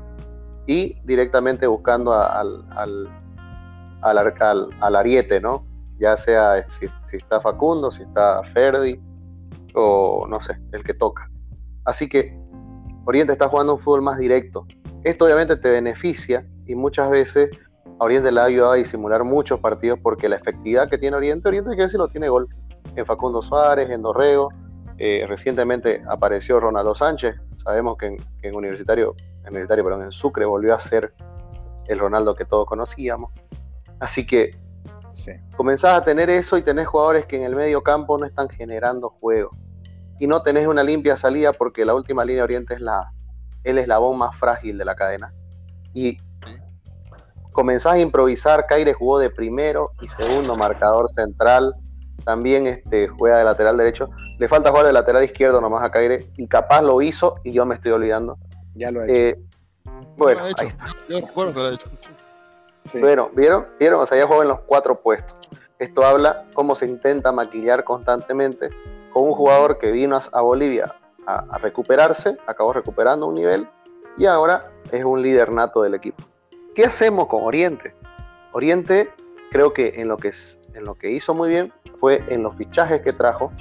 y 0.67 0.99
directamente 1.03 1.67
buscando 1.67 2.13
al, 2.13 2.63
al, 2.75 3.09
al, 4.01 4.95
ariete, 4.95 5.41
¿no? 5.41 5.65
Ya 5.97 6.15
sea 6.17 6.65
si, 6.69 6.87
está 7.11 7.41
Facundo, 7.41 7.91
si 7.91 8.03
está 8.03 8.41
Ferdi 8.53 8.99
o 9.73 10.27
no 10.29 10.39
sé, 10.41 10.59
el 10.71 10.83
que 10.83 10.93
toca. 10.93 11.29
Así 11.85 12.07
que 12.07 12.37
Oriente 13.05 13.33
está 13.33 13.49
jugando 13.49 13.75
un 13.75 13.79
fútbol 13.79 14.03
más 14.03 14.17
directo. 14.17 14.65
Esto 15.03 15.25
obviamente 15.25 15.57
te 15.57 15.69
beneficia 15.69 16.45
y 16.65 16.75
muchas 16.75 17.09
veces 17.09 17.49
Oriente 17.99 18.31
le 18.31 18.39
ha 18.39 18.45
ayudado 18.45 18.73
a 18.73 18.75
disimular 18.75 19.23
muchos 19.23 19.59
partidos 19.59 19.99
porque 20.01 20.27
la 20.27 20.35
efectividad 20.35 20.89
que 20.89 20.97
tiene 20.97 21.17
Oriente, 21.17 21.47
Oriente 21.47 21.71
hay 21.71 21.77
que 21.77 21.83
decirlo, 21.83 22.07
tiene 22.07 22.29
gol 22.29 22.47
en 22.95 23.05
Facundo 23.05 23.41
Suárez, 23.41 23.89
en 23.89 24.01
Dorrego, 24.01 24.49
eh, 24.97 25.25
recientemente 25.27 26.03
apareció 26.07 26.59
Ronaldo 26.59 26.93
Sánchez, 26.95 27.35
sabemos 27.63 27.97
que 27.97 28.17
en, 28.41 28.55
Universitario, 28.55 29.15
en 29.41 29.49
Universitario, 29.49 29.83
perdón, 29.83 30.03
en 30.03 30.11
Sucre 30.11 30.45
volvió 30.45 30.75
a 30.75 30.79
ser 30.79 31.13
el 31.87 31.99
Ronaldo 31.99 32.35
que 32.35 32.45
todos 32.45 32.65
conocíamos. 32.65 33.31
Así 33.99 34.25
que 34.25 34.51
comenzás 35.55 35.97
a 35.97 36.03
tener 36.03 36.29
eso 36.29 36.57
y 36.57 36.63
tenés 36.63 36.87
jugadores 36.87 37.25
que 37.25 37.37
en 37.37 37.43
el 37.43 37.55
medio 37.55 37.81
campo 37.81 38.17
no 38.17 38.25
están 38.25 38.49
generando 38.49 39.09
juego. 39.09 39.51
Y 40.19 40.27
no 40.27 40.41
tenés 40.41 40.67
una 40.67 40.83
limpia 40.83 41.17
salida 41.17 41.53
porque 41.53 41.85
la 41.85 41.95
última 41.95 42.23
línea 42.23 42.43
Oriente 42.43 42.75
es 42.75 42.81
la, 42.81 43.11
el 43.63 43.77
eslabón 43.77 44.17
más 44.17 44.35
frágil 44.35 44.77
de 44.77 44.85
la 44.85 44.95
cadena. 44.95 45.33
Y 45.93 46.17
comenzás 47.53 47.93
a 47.93 47.99
improvisar, 47.99 48.65
Caire 48.67 48.93
jugó 48.93 49.19
de 49.19 49.29
primero 49.29 49.91
y 50.01 50.09
segundo 50.09 50.55
marcador 50.55 51.09
central, 51.09 51.73
también 52.25 52.67
este, 52.67 53.07
juega 53.07 53.37
de 53.37 53.43
lateral 53.43 53.77
derecho, 53.77 54.09
le 54.39 54.47
falta 54.47 54.69
jugar 54.69 54.85
de 54.85 54.93
lateral 54.93 55.23
izquierdo 55.23 55.61
nomás 55.61 55.83
a 55.83 55.91
Caire 55.91 56.29
y 56.37 56.47
capaz 56.47 56.81
lo 56.81 57.01
hizo 57.01 57.35
y 57.43 57.53
yo 57.53 57.65
me 57.65 57.75
estoy 57.75 57.91
olvidando. 57.91 58.37
Ya 58.75 58.91
lo 58.91 59.01
ha 59.01 59.05
hecho. 59.05 59.13
Eh, 59.13 59.39
bueno, 60.17 60.41
Bueno, 62.99 63.29
¿vieron? 63.33 63.67
¿Vieron? 63.79 64.01
O 64.01 64.05
sea, 64.05 64.17
ya 64.17 64.27
juega 64.27 64.43
en 64.43 64.49
los 64.49 64.59
cuatro 64.61 64.99
puestos. 65.01 65.37
Esto 65.79 66.05
habla 66.05 66.45
cómo 66.53 66.75
se 66.75 66.85
intenta 66.85 67.31
maquillar 67.31 67.83
constantemente 67.83 68.69
con 69.11 69.23
un 69.23 69.33
jugador 69.33 69.77
que 69.77 69.91
vino 69.91 70.19
a 70.31 70.41
Bolivia 70.41 70.95
a 71.25 71.57
recuperarse, 71.57 72.37
acabó 72.47 72.73
recuperando 72.73 73.27
un 73.27 73.35
nivel 73.35 73.67
y 74.17 74.25
ahora 74.25 74.71
es 74.91 75.03
un 75.05 75.21
líder 75.21 75.51
nato 75.51 75.81
del 75.81 75.93
equipo. 75.93 76.23
¿Qué 76.75 76.85
hacemos 76.85 77.27
con 77.27 77.43
Oriente? 77.43 77.93
Oriente 78.51 79.11
creo 79.51 79.73
que 79.73 80.01
en 80.01 80.07
lo 80.07 80.17
que, 80.17 80.31
en 80.73 80.83
lo 80.83 80.95
que 80.95 81.11
hizo 81.11 81.33
muy 81.35 81.49
bien 81.49 81.71
fue 81.99 82.23
en 82.29 82.41
los 82.41 82.55
fichajes 82.55 83.01
que 83.01 83.13
trajo. 83.13 83.51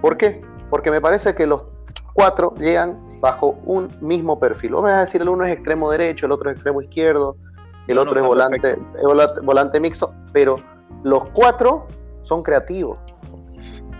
¿Por 0.00 0.16
qué? 0.16 0.42
Porque 0.68 0.90
me 0.90 1.00
parece 1.00 1.34
que 1.34 1.46
los 1.46 1.64
cuatro 2.12 2.54
llegan 2.58 3.20
bajo 3.20 3.58
un 3.64 3.88
mismo 4.00 4.38
perfil. 4.38 4.74
Vamos 4.74 4.92
a 4.92 5.00
decir, 5.00 5.22
el 5.22 5.28
uno 5.30 5.44
es 5.46 5.54
extremo 5.54 5.90
derecho, 5.90 6.26
el 6.26 6.32
otro 6.32 6.50
es 6.50 6.56
extremo 6.56 6.82
izquierdo, 6.82 7.36
el 7.88 7.96
otro 7.96 8.20
es 8.20 8.26
volante, 8.26 8.78
volante 9.42 9.80
mixto, 9.80 10.14
pero 10.32 10.56
los 11.02 11.24
cuatro 11.30 11.86
son 12.22 12.42
creativos. 12.42 12.98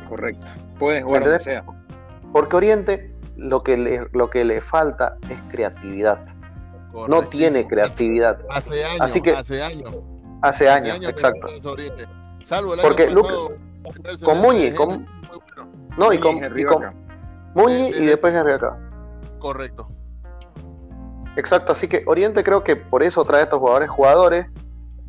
Correcto. 0.09 0.47
Pueden 0.79 1.05
jugar 1.05 1.25
donde 1.25 1.39
sea. 1.39 1.65
Porque 2.33 2.57
Oriente 2.57 3.15
lo 3.37 3.63
que, 3.63 3.77
le, 3.79 4.07
lo 4.13 4.29
que 4.29 4.45
le 4.45 4.61
falta 4.61 5.17
es 5.31 5.41
creatividad 5.51 6.34
no 7.09 7.29
tiene 7.29 7.67
creatividad. 7.67 8.39
Hace 8.51 8.85
años, 8.85 9.01
hace 9.37 9.63
años. 9.63 9.95
Hace 10.43 10.69
años, 10.69 10.99
exacto. 11.03 11.49
Salvo 12.43 12.75
el 12.75 12.81
Porque 12.81 13.05
año 13.05 13.23
con 14.23 14.41
Muñi, 14.41 14.71
con, 14.73 15.07
no, 15.97 16.13
y 16.13 16.19
con, 16.19 16.37
y 16.37 16.65
Muñi 17.55 17.89
y 17.89 18.07
después 18.07 18.35
Henry 18.35 18.53
acá. 18.53 18.79
Correcto. 19.39 19.89
Exacto, 21.37 21.73
así 21.73 21.89
que 21.89 22.05
Oriente 22.07 22.45
creo 22.45 22.63
que 22.63 22.77
por 22.77 23.03
eso 23.03 23.25
trae 23.25 23.41
a 23.41 23.45
estos 23.45 23.59
jugadores, 23.59 23.91
jugadores, 23.91 24.47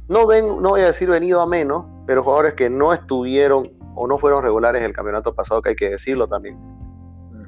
no 0.08 0.26
ven, 0.26 0.62
no 0.62 0.70
voy 0.70 0.82
a 0.82 0.88
decir 0.88 1.10
venido 1.10 1.42
a 1.42 1.46
menos, 1.46 1.86
pero 2.08 2.24
jugadores 2.24 2.54
que 2.54 2.70
no 2.70 2.94
estuvieron 2.94 3.72
o 3.96 4.08
no 4.08 4.18
fueron 4.18 4.44
regulares 4.44 4.80
en 4.80 4.88
el 4.88 4.94
campeonato 4.94 5.34
pasado, 5.34 5.62
que 5.62 5.70
hay 5.70 5.76
que 5.76 5.90
decirlo 5.90 6.28
también. 6.28 6.58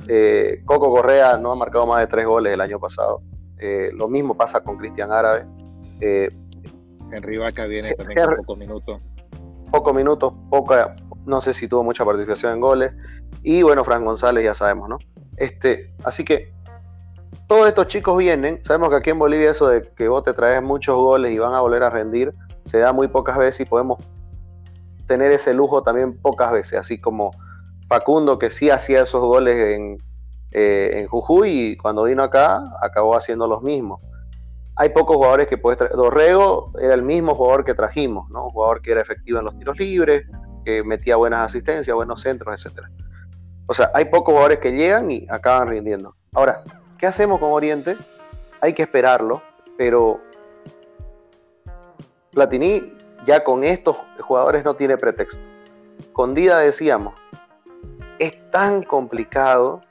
Eh, 0.08 0.62
Coco 0.66 0.90
Correa 0.90 1.38
no 1.38 1.52
ha 1.52 1.56
marcado 1.56 1.86
más 1.86 2.00
de 2.00 2.08
tres 2.08 2.26
goles 2.26 2.54
el 2.54 2.62
año 2.62 2.80
pasado. 2.80 3.22
Eh, 3.60 3.92
lo 3.94 4.08
mismo 4.08 4.36
pasa 4.36 4.64
con 4.64 4.78
Cristian 4.78 5.12
Árabe. 5.12 5.46
Eh, 6.00 6.30
Henry 7.12 7.38
Vaca 7.38 7.66
viene 7.66 7.94
también 7.96 8.26
con 8.26 8.36
pocos 8.38 8.58
minutos. 8.58 9.02
Pocos 9.72 9.96
minutos, 9.96 10.34
poca, 10.50 10.96
no 11.26 11.42
sé 11.42 11.54
si 11.54 11.68
tuvo 11.68 11.84
mucha 11.84 12.06
participación 12.06 12.54
en 12.54 12.60
goles. 12.62 12.94
Y 13.44 13.64
bueno, 13.64 13.84
Fran 13.84 14.06
González 14.06 14.44
ya 14.44 14.54
sabemos, 14.54 14.90
¿no? 14.90 14.98
Este, 15.36 15.94
así 16.04 16.24
que 16.24 16.54
todos 17.48 17.68
estos 17.68 17.88
chicos 17.88 18.18
vienen. 18.18 18.62
Sabemos 18.66 18.90
que 18.90 18.96
aquí 18.96 19.10
en 19.10 19.20
Bolivia 19.20 19.52
eso 19.52 19.68
de 19.68 19.90
que 19.96 20.08
vos 20.08 20.24
te 20.24 20.34
traes 20.34 20.62
muchos 20.62 20.96
goles 20.96 21.32
y 21.32 21.38
van 21.38 21.54
a 21.54 21.62
volver 21.62 21.84
a 21.84 21.90
rendir 21.90 22.34
se 22.70 22.80
da 22.80 22.94
muy 22.94 23.08
pocas 23.08 23.38
veces 23.38 23.62
y 23.62 23.66
podemos 23.66 24.00
tener 25.08 25.32
ese 25.32 25.54
lujo 25.54 25.84
también 25.84 26.18
pocas 26.18 26.52
veces, 26.52 26.80
así 26.80 27.00
como 27.00 27.32
Facundo 27.88 28.38
que 28.38 28.50
sí 28.50 28.70
hacía 28.70 29.04
esos 29.04 29.22
goles 29.22 29.56
en, 29.56 29.98
eh, 30.60 31.02
en 31.02 31.08
Jujuy 31.08 31.52
y 31.52 31.78
cuando 31.78 32.06
vino 32.06 32.24
acá 32.24 32.64
acabó 32.82 33.16
haciendo 33.16 33.48
los 33.48 33.62
mismos. 33.62 34.02
Hay 34.76 34.90
pocos 34.90 35.16
jugadores 35.16 35.48
que 35.48 35.60
puedes 35.60 35.78
traer. 35.78 35.94
Dorrego 35.94 36.72
era 36.82 36.96
el 36.96 37.04
mismo 37.04 37.36
jugador 37.36 37.64
que 37.64 37.76
trajimos, 37.76 38.28
¿no? 38.32 38.46
Un 38.46 38.50
jugador 38.50 38.82
que 38.82 38.92
era 38.92 39.02
efectivo 39.02 39.38
en 39.38 39.46
los 39.46 39.56
tiros 39.60 39.78
libres, 39.78 40.26
que 40.66 40.84
metía 40.84 41.16
buenas 41.16 41.46
asistencias, 41.46 41.96
buenos 41.96 42.24
centros, 42.24 42.66
etc. 42.66 42.88
O 43.68 43.74
sea, 43.76 43.92
hay 43.94 44.06
pocos 44.06 44.34
jugadores 44.34 44.58
que 44.58 44.72
llegan 44.72 45.12
y 45.12 45.28
acaban 45.30 45.68
rindiendo. 45.68 46.16
Ahora, 46.34 46.64
¿qué 46.98 47.06
hacemos 47.06 47.40
con 47.40 47.52
Oriente? 47.52 47.96
Hay 48.60 48.74
que 48.74 48.82
esperarlo, 48.82 49.44
pero 49.78 50.20
Platini 52.32 52.94
ya 53.28 53.44
con 53.44 53.64
estos 53.64 53.96
jugadores 54.22 54.66
no 54.66 54.74
tiene 54.74 54.98
pretexto. 54.98 55.40
Con 56.14 56.34
Dida 56.34 56.58
decíamos, 56.58 57.14
es 58.18 58.50
tan 58.50 58.82
complicado 58.82 59.82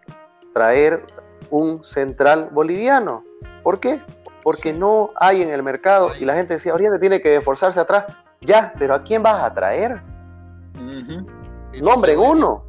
traer 0.56 1.04
un 1.50 1.84
central 1.84 2.48
boliviano. 2.50 3.22
¿Por 3.62 3.78
qué? 3.78 4.00
Porque 4.42 4.72
no 4.72 5.10
hay 5.16 5.42
en 5.42 5.50
el 5.50 5.62
mercado 5.62 6.12
y 6.18 6.24
la 6.24 6.32
gente 6.32 6.54
decía, 6.54 6.72
Oriente 6.72 6.98
tiene 6.98 7.20
que 7.20 7.36
esforzarse 7.36 7.78
atrás. 7.78 8.06
Ya, 8.40 8.72
pero 8.78 8.94
¿a 8.94 9.02
quién 9.02 9.22
vas 9.22 9.44
a 9.44 9.52
traer? 9.52 10.00
Nombre 11.82 12.16
uno. 12.16 12.64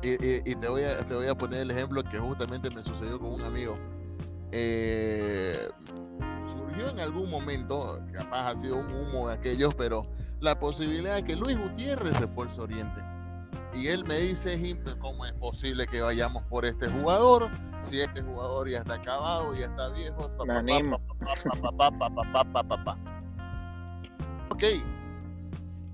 Y, 0.00 0.54
te, 0.54 0.68
voy 0.68 0.84
a, 0.84 0.98
te 0.98 1.12
voy 1.12 1.26
a 1.26 1.34
poner 1.34 1.62
el 1.62 1.72
ejemplo 1.72 2.04
que 2.04 2.18
justamente 2.18 2.70
me 2.70 2.84
sucedió 2.84 3.18
con 3.18 3.32
un 3.32 3.42
amigo. 3.42 3.74
Eh, 4.52 5.68
surgió 6.52 6.88
en 6.88 7.00
algún 7.00 7.28
momento, 7.28 7.98
capaz 8.12 8.50
ha 8.50 8.54
sido 8.54 8.76
un 8.76 8.94
humo 8.94 9.28
de 9.28 9.34
aquellos, 9.34 9.74
pero 9.74 10.02
la 10.38 10.56
posibilidad 10.60 11.16
de 11.16 11.24
que 11.24 11.34
Luis 11.34 11.58
Gutiérrez 11.58 12.20
refuerce 12.20 12.60
Oriente. 12.60 13.13
Y 13.74 13.88
él 13.88 14.04
me 14.04 14.16
dice, 14.18 14.56
¿cómo 15.00 15.26
es 15.26 15.32
posible 15.32 15.86
que 15.86 16.00
vayamos 16.00 16.42
por 16.44 16.64
este 16.64 16.88
jugador? 16.88 17.50
Si 17.80 18.00
este 18.00 18.22
jugador 18.22 18.68
ya 18.68 18.78
está 18.78 18.94
acabado, 18.94 19.54
ya 19.54 19.66
está 19.66 19.88
viejo. 19.88 20.30
Ok, 24.50 24.62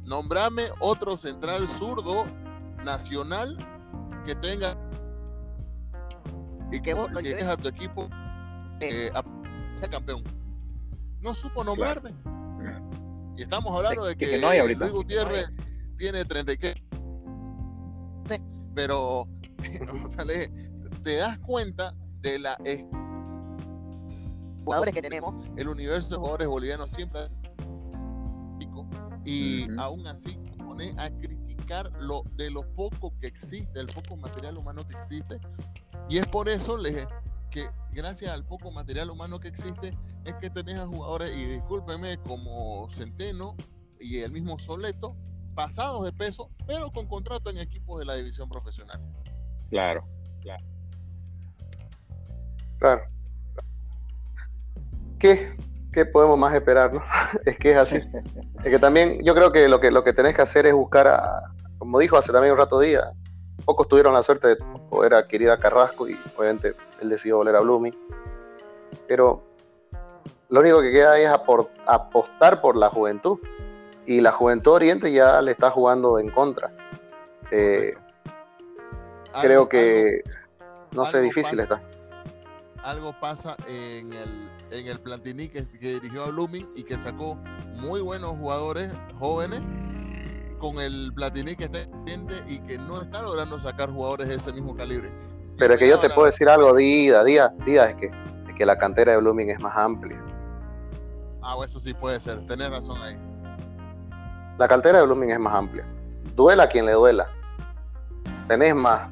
nombrame 0.05 0.64
otro 0.81 1.16
central 1.16 1.66
zurdo 1.66 2.27
nacional 2.85 3.57
que 4.27 4.35
tenga 4.35 4.77
y 6.71 6.81
que 6.81 6.95
vos 6.95 7.11
lo 7.11 7.21
lleves 7.21 7.45
a 7.45 7.57
tu 7.57 7.69
equipo 7.69 8.09
eh, 8.81 9.11
a 9.14 9.25
ser 9.77 9.90
campeón. 9.90 10.23
No 11.21 11.35
supo 11.35 11.64
nombrarme. 11.64 12.14
Y 13.37 13.43
estamos 13.43 13.75
hablando 13.75 14.05
de 14.05 14.16
que, 14.16 14.38
Luis 14.38 14.93
Gutiérrez 14.93 15.51
tiene 15.97 16.25
30 18.87 19.27
y 19.43 19.49
qué. 19.49 19.51
Pero, 19.57 20.49
te 21.05 21.16
das 21.16 21.38
cuenta 21.40 21.95
de 22.21 22.38
la 22.38 22.57
jugadores 24.64 24.95
que 24.95 25.03
tenemos. 25.03 25.35
El 25.57 25.69
universo 25.69 26.11
de 26.11 26.16
jugadores 26.16 26.49
bolivianos 26.49 26.90
siempre 26.90 27.29
y 29.25 29.69
aún 29.79 30.07
así 30.07 30.38
pone 30.59 30.95
a 30.97 31.11
criticar 31.11 31.90
lo 32.01 32.25
de 32.37 32.51
lo 32.51 32.62
poco 32.75 33.12
que 33.21 33.27
existe, 33.27 33.79
el 33.79 33.87
poco 33.87 34.16
material 34.16 34.59
humano 34.59 34.87
que 34.87 34.97
existe. 34.97 35.38
Y 36.09 36.19
es 36.19 36.27
por 36.27 36.49
eso 36.49 36.77
les, 36.77 37.07
que 37.51 37.69
gracias 37.93 38.33
al 38.33 38.45
poco 38.45 38.71
material 38.71 39.11
humano 39.11 39.38
que 39.38 39.49
existe 39.49 39.97
es 40.25 40.35
que 40.37 40.51
tenés 40.51 40.77
a 40.77 40.87
jugadores, 40.87 41.37
y 41.37 41.45
discúlpeme, 41.45 42.19
como 42.23 42.88
Centeno 42.90 43.57
y 43.99 44.19
el 44.19 44.33
mismo 44.33 44.59
Soleto, 44.59 45.14
pasados 45.55 46.05
de 46.05 46.13
peso, 46.13 46.51
pero 46.67 46.91
con 46.91 47.07
contrato 47.07 47.51
en 47.51 47.59
equipos 47.59 47.99
de 47.99 48.07
la 48.07 48.15
división 48.15 48.49
profesional. 48.49 49.01
Claro, 49.69 50.05
claro. 50.41 50.65
Claro. 52.79 53.03
¿Qué, 55.19 55.55
¿Qué 55.93 56.07
podemos 56.07 56.39
más 56.39 56.55
esperar? 56.55 56.93
No? 56.95 57.03
es 57.45 57.59
que 57.59 57.73
es 57.73 57.77
así. 57.77 57.97
es 57.97 58.71
que 58.71 58.79
también 58.79 59.23
yo 59.23 59.35
creo 59.35 59.53
que 59.53 59.69
lo 59.69 59.81
que 59.81 59.91
lo 59.91 60.03
que 60.03 60.13
tenés 60.13 60.35
que 60.35 60.43
hacer 60.43 60.67
es 60.67 60.73
buscar 60.73 61.07
a, 61.09 61.43
como 61.79 61.99
dijo 61.99 62.17
hace 62.17 62.33
también 62.33 62.53
un 62.53 62.59
rato 62.59 62.79
día, 62.79 63.13
pocos 63.65 63.89
tuvieron 63.89 64.15
la 64.15 64.23
suerte 64.23 64.49
de 64.49 64.57
poder 64.89 65.15
adquirir 65.15 65.51
a 65.51 65.59
Carrasco 65.59 66.09
y 66.09 66.19
obviamente 66.37 66.75
él 67.01 67.09
decidió 67.09 67.39
volver 67.39 67.57
a 67.57 67.61
Blooming. 67.61 67.97
Pero 69.09 69.43
lo 70.49 70.61
único 70.61 70.83
que 70.83 70.93
queda 70.93 71.19
es 71.19 71.29
apostar 71.87 72.61
por 72.61 72.77
la 72.77 72.91
juventud. 72.91 73.39
Y 74.11 74.20
la 74.20 74.33
juventud 74.33 74.73
Oriente 74.73 75.12
ya 75.12 75.40
le 75.40 75.53
está 75.53 75.70
jugando 75.70 76.18
en 76.18 76.31
contra. 76.31 76.73
Eh, 77.53 77.94
creo 79.40 79.68
que, 79.68 80.25
no 80.90 81.07
sé, 81.07 81.20
difícil 81.20 81.61
está 81.61 81.81
algo 82.83 83.12
pasa 83.20 83.57
en 83.68 84.12
el, 84.12 84.51
en 84.70 84.87
el 84.88 84.99
que, 85.01 85.66
dirigió 85.81 86.25
a 86.25 86.31
Blooming 86.31 86.68
y 86.75 86.83
que 86.83 86.96
sacó 86.99 87.37
muy 87.77 88.01
buenos 88.01 88.31
jugadores 88.31 88.90
jóvenes 89.18 89.61
con 90.59 90.81
el 90.81 91.12
Platini 91.14 91.55
que 91.55 91.64
está 91.64 91.81
y 92.49 92.59
que 92.61 92.79
no 92.79 93.01
está 93.01 93.23
logrando 93.23 93.61
sacar 93.61 93.90
jugadores 93.90 94.29
de 94.29 94.35
ese 94.37 94.53
mismo 94.53 94.75
calibre. 94.75 95.09
Pero 95.57 95.75
es 95.75 95.79
que 95.79 95.88
yo 95.88 96.01
te 96.01 96.11
puedo 96.11 96.27
decir 96.27 96.49
algo, 96.49 96.75
Dida, 96.75 97.23
Dida, 97.23 97.55
Dida, 97.64 97.90
es 97.90 97.96
que, 97.96 98.07
es 98.07 98.55
que 98.57 98.66
la 98.66 98.77
cantera 98.77 99.12
de 99.12 99.18
Blooming 99.18 99.51
es 99.51 99.61
más 99.61 99.77
amplia. 99.77 100.20
Ah, 101.42 101.57
eso 101.64 101.79
sí 101.79 101.94
puede 101.94 102.18
ser, 102.18 102.44
tenés 102.46 102.70
razón 102.70 103.01
ahí. 103.03 103.30
La 104.61 104.68
cantera 104.68 104.99
de 104.99 105.07
Blooming 105.07 105.31
es 105.31 105.40
más 105.40 105.55
amplia. 105.55 105.87
Duela 106.37 106.68
quien 106.68 106.85
le 106.85 106.92
duela. 106.92 107.29
Tenés 108.46 108.75
más 108.75 109.09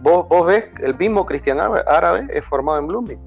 Vos, 0.00 0.28
vos 0.28 0.46
ves, 0.46 0.64
el 0.80 0.98
mismo 0.98 1.24
Cristian 1.24 1.60
Árabe 1.60 2.26
es 2.28 2.44
formado 2.44 2.80
en 2.80 2.88
Blooming. 2.88 3.20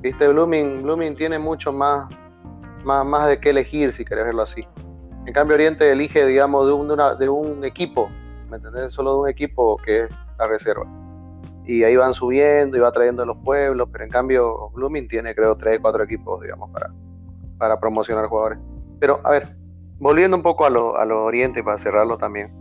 Viste, 0.00 0.26
Blooming, 0.26 0.82
Blooming 0.82 1.14
tiene 1.14 1.38
mucho 1.38 1.72
más, 1.72 2.08
más, 2.82 3.06
más 3.06 3.28
de 3.28 3.40
qué 3.40 3.50
elegir, 3.50 3.92
si 3.92 4.04
querés 4.04 4.26
verlo 4.26 4.42
así. 4.42 4.66
En 5.26 5.32
cambio, 5.32 5.54
Oriente 5.54 5.90
elige, 5.92 6.26
digamos, 6.26 6.66
de 6.66 6.72
un, 6.72 6.88
de, 6.88 7.16
de 7.20 7.28
un 7.28 7.64
equipo, 7.64 8.10
¿me 8.50 8.56
entendés? 8.56 8.92
Solo 8.92 9.12
de 9.12 9.18
un 9.20 9.28
equipo 9.28 9.76
que 9.76 10.04
es 10.04 10.10
la 10.38 10.48
reserva. 10.48 11.07
Y 11.68 11.84
ahí 11.84 11.94
van 11.94 12.14
subiendo 12.14 12.76
y 12.76 12.80
va 12.80 12.90
trayendo 12.90 13.24
los 13.24 13.36
pueblos, 13.44 13.88
pero 13.92 14.02
en 14.02 14.10
cambio, 14.10 14.70
Blooming 14.70 15.06
tiene, 15.06 15.32
creo, 15.34 15.56
tres, 15.56 15.78
cuatro 15.80 16.02
equipos, 16.02 16.42
digamos, 16.42 16.70
para, 16.70 16.90
para 17.58 17.78
promocionar 17.78 18.26
jugadores. 18.26 18.58
Pero, 18.98 19.20
a 19.22 19.30
ver, 19.30 19.56
volviendo 19.98 20.36
un 20.36 20.42
poco 20.42 20.66
a 20.66 20.70
lo, 20.70 20.96
a 20.96 21.04
lo 21.04 21.24
Oriente 21.24 21.62
para 21.62 21.78
cerrarlo 21.78 22.18
también. 22.18 22.52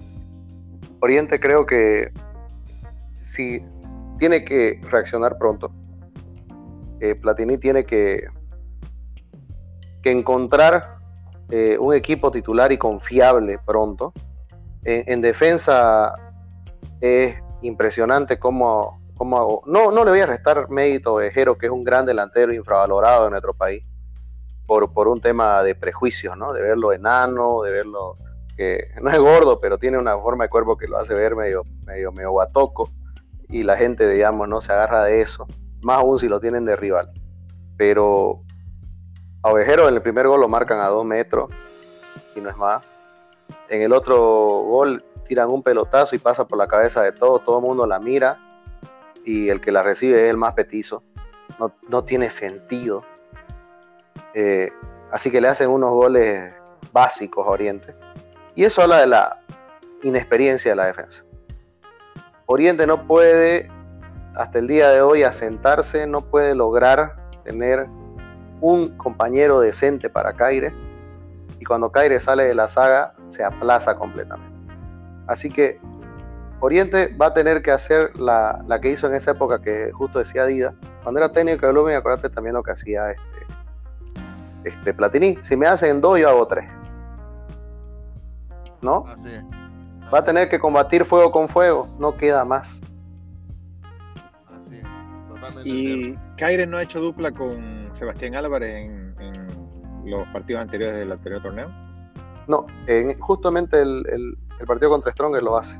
Oriente 0.99 1.39
creo 1.39 1.65
que 1.65 2.11
si 3.13 3.63
tiene 4.19 4.43
que 4.43 4.79
reaccionar 4.89 5.37
pronto. 5.37 5.71
Eh, 6.99 7.15
Platini 7.15 7.57
tiene 7.57 7.85
que, 7.85 8.27
que 10.01 10.11
encontrar 10.11 10.97
eh, 11.49 11.77
un 11.79 11.93
equipo 11.93 12.31
titular 12.31 12.71
y 12.71 12.77
confiable 12.77 13.59
pronto. 13.65 14.13
En, 14.83 15.19
defensa 15.19 16.13
es 17.01 17.35
impresionante 17.61 18.39
cómo, 18.39 18.96
cómo, 19.17 19.63
no, 19.65 19.91
no 19.91 20.05
le 20.05 20.11
voy 20.11 20.19
a 20.19 20.25
restar 20.25 20.69
mérito 20.69 21.17
a 21.17 21.25
Ejero, 21.25 21.57
que 21.57 21.65
es 21.65 21.71
un 21.71 21.83
gran 21.83 22.05
delantero 22.05 22.53
infravalorado 22.53 23.25
en 23.25 23.31
nuestro 23.31 23.53
país 23.53 23.83
por, 24.65 24.91
por 24.93 25.07
un 25.07 25.19
tema 25.21 25.63
de 25.63 25.75
prejuicios, 25.75 26.37
¿no? 26.37 26.53
De 26.53 26.61
verlo 26.61 26.93
enano, 26.93 27.61
de 27.61 27.71
verlo 27.71 28.17
que 28.55 28.89
no 29.01 29.09
es 29.09 29.19
gordo, 29.19 29.59
pero 29.59 29.77
tiene 29.77 29.97
una 29.97 30.17
forma 30.17 30.45
de 30.45 30.49
cuerpo 30.49 30.77
que 30.77 30.87
lo 30.87 30.97
hace 30.97 31.13
ver 31.13 31.35
medio, 31.35 31.63
medio, 31.85 32.11
medio 32.11 32.31
guatoco, 32.31 32.89
y 33.49 33.63
la 33.63 33.77
gente, 33.77 34.09
digamos, 34.09 34.49
no 34.49 34.61
se 34.61 34.73
agarra 34.73 35.05
de 35.05 35.21
eso, 35.21 35.47
más 35.83 35.99
aún 35.99 36.19
si 36.19 36.27
lo 36.27 36.39
tienen 36.39 36.65
de 36.65 36.75
rival. 36.75 37.11
Pero 37.77 38.41
a 39.43 39.51
Ovejero 39.51 39.87
en 39.87 39.95
el 39.95 40.01
primer 40.01 40.27
gol 40.27 40.41
lo 40.41 40.47
marcan 40.47 40.79
a 40.79 40.87
dos 40.87 41.05
metros, 41.05 41.49
y 42.35 42.41
no 42.41 42.49
es 42.49 42.57
más. 42.57 42.85
En 43.69 43.81
el 43.81 43.93
otro 43.93 44.17
gol 44.17 45.03
tiran 45.27 45.49
un 45.49 45.61
pelotazo 45.61 46.15
y 46.15 46.19
pasa 46.19 46.47
por 46.47 46.57
la 46.57 46.67
cabeza 46.67 47.03
de 47.03 47.11
todo, 47.11 47.39
todo 47.39 47.59
el 47.59 47.63
mundo 47.63 47.85
la 47.85 47.99
mira, 47.99 48.39
y 49.27 49.49
el 49.49 49.61
que 49.61 49.71
la 49.71 49.83
recibe 49.83 50.23
es 50.25 50.29
el 50.29 50.37
más 50.37 50.53
petizo. 50.53 51.03
No, 51.59 51.73
no 51.89 52.03
tiene 52.03 52.31
sentido 52.31 53.03
eh, 54.39 54.71
así 55.11 55.31
que 55.31 55.41
le 55.41 55.47
hacen 55.47 55.67
unos 55.67 55.89
goles 55.89 56.53
básicos 56.91 57.47
a 57.47 57.49
Oriente. 57.49 57.95
Y 58.53 58.65
eso 58.65 58.83
habla 58.83 58.99
de 58.99 59.07
la 59.07 59.39
inexperiencia 60.03 60.71
de 60.71 60.75
la 60.75 60.85
defensa. 60.85 61.23
Oriente 62.45 62.85
no 62.85 63.07
puede, 63.07 63.67
hasta 64.35 64.59
el 64.59 64.67
día 64.67 64.89
de 64.89 65.01
hoy, 65.01 65.23
asentarse, 65.23 66.05
no 66.05 66.21
puede 66.21 66.53
lograr 66.53 67.15
tener 67.45 67.87
un 68.61 68.95
compañero 68.97 69.59
decente 69.59 70.07
para 70.07 70.33
Caire. 70.33 70.71
Y 71.59 71.65
cuando 71.65 71.91
Caire 71.91 72.19
sale 72.19 72.43
de 72.43 72.53
la 72.53 72.69
saga, 72.69 73.15
se 73.29 73.43
aplaza 73.43 73.95
completamente. 73.95 74.55
Así 75.25 75.49
que 75.49 75.79
Oriente 76.59 77.15
va 77.19 77.27
a 77.27 77.33
tener 77.33 77.61
que 77.61 77.71
hacer 77.71 78.17
la, 78.19 78.63
que 78.81 78.91
hizo 78.91 79.07
en 79.07 79.15
esa 79.15 79.31
época 79.31 79.61
que 79.61 79.91
justo 79.91 80.19
decía 80.19 80.45
Dida. 80.45 80.73
Cuando 81.03 81.19
era 81.19 81.31
técnico 81.31 81.65
de 81.65 81.71
Blooming, 81.71 81.95
acuérdate 81.95 82.29
también 82.29 82.55
lo 82.55 82.63
que 82.63 82.71
hacía 82.71 83.11
este, 83.11 84.69
este, 84.69 84.93
Platini, 84.93 85.37
si 85.47 85.55
me 85.55 85.67
hacen 85.67 86.01
dos, 86.01 86.19
yo 86.19 86.29
hago 86.29 86.47
tres. 86.47 86.69
¿No? 88.81 89.05
Así 89.07 89.29
Va 90.13 90.19
a 90.19 90.21
tener 90.23 90.49
que 90.49 90.57
combatir 90.57 91.03
fuego 91.03 91.31
con 91.31 91.49
fuego, 91.49 91.87
no 91.99 92.15
queda 92.15 92.45
más. 92.45 92.81
Así 94.47 94.81
totalmente. 95.27 95.69
Y 95.69 96.17
Caire 96.37 96.65
no 96.65 96.77
ha 96.77 96.83
hecho 96.83 97.01
dupla 97.01 97.31
con 97.31 97.89
Sebastián 97.91 98.35
Álvarez 98.35 98.85
en, 98.85 99.07
los 100.05 100.25
partidos 100.29 100.61
anteriores 100.61 100.97
del 100.97 101.11
anterior 101.11 101.41
torneo. 101.41 101.69
No, 102.47 102.65
justamente 103.19 103.81
el, 103.81 104.37
partido 104.65 104.89
contra 104.89 105.11
Stronger 105.11 105.43
lo 105.43 105.57
hace. 105.57 105.77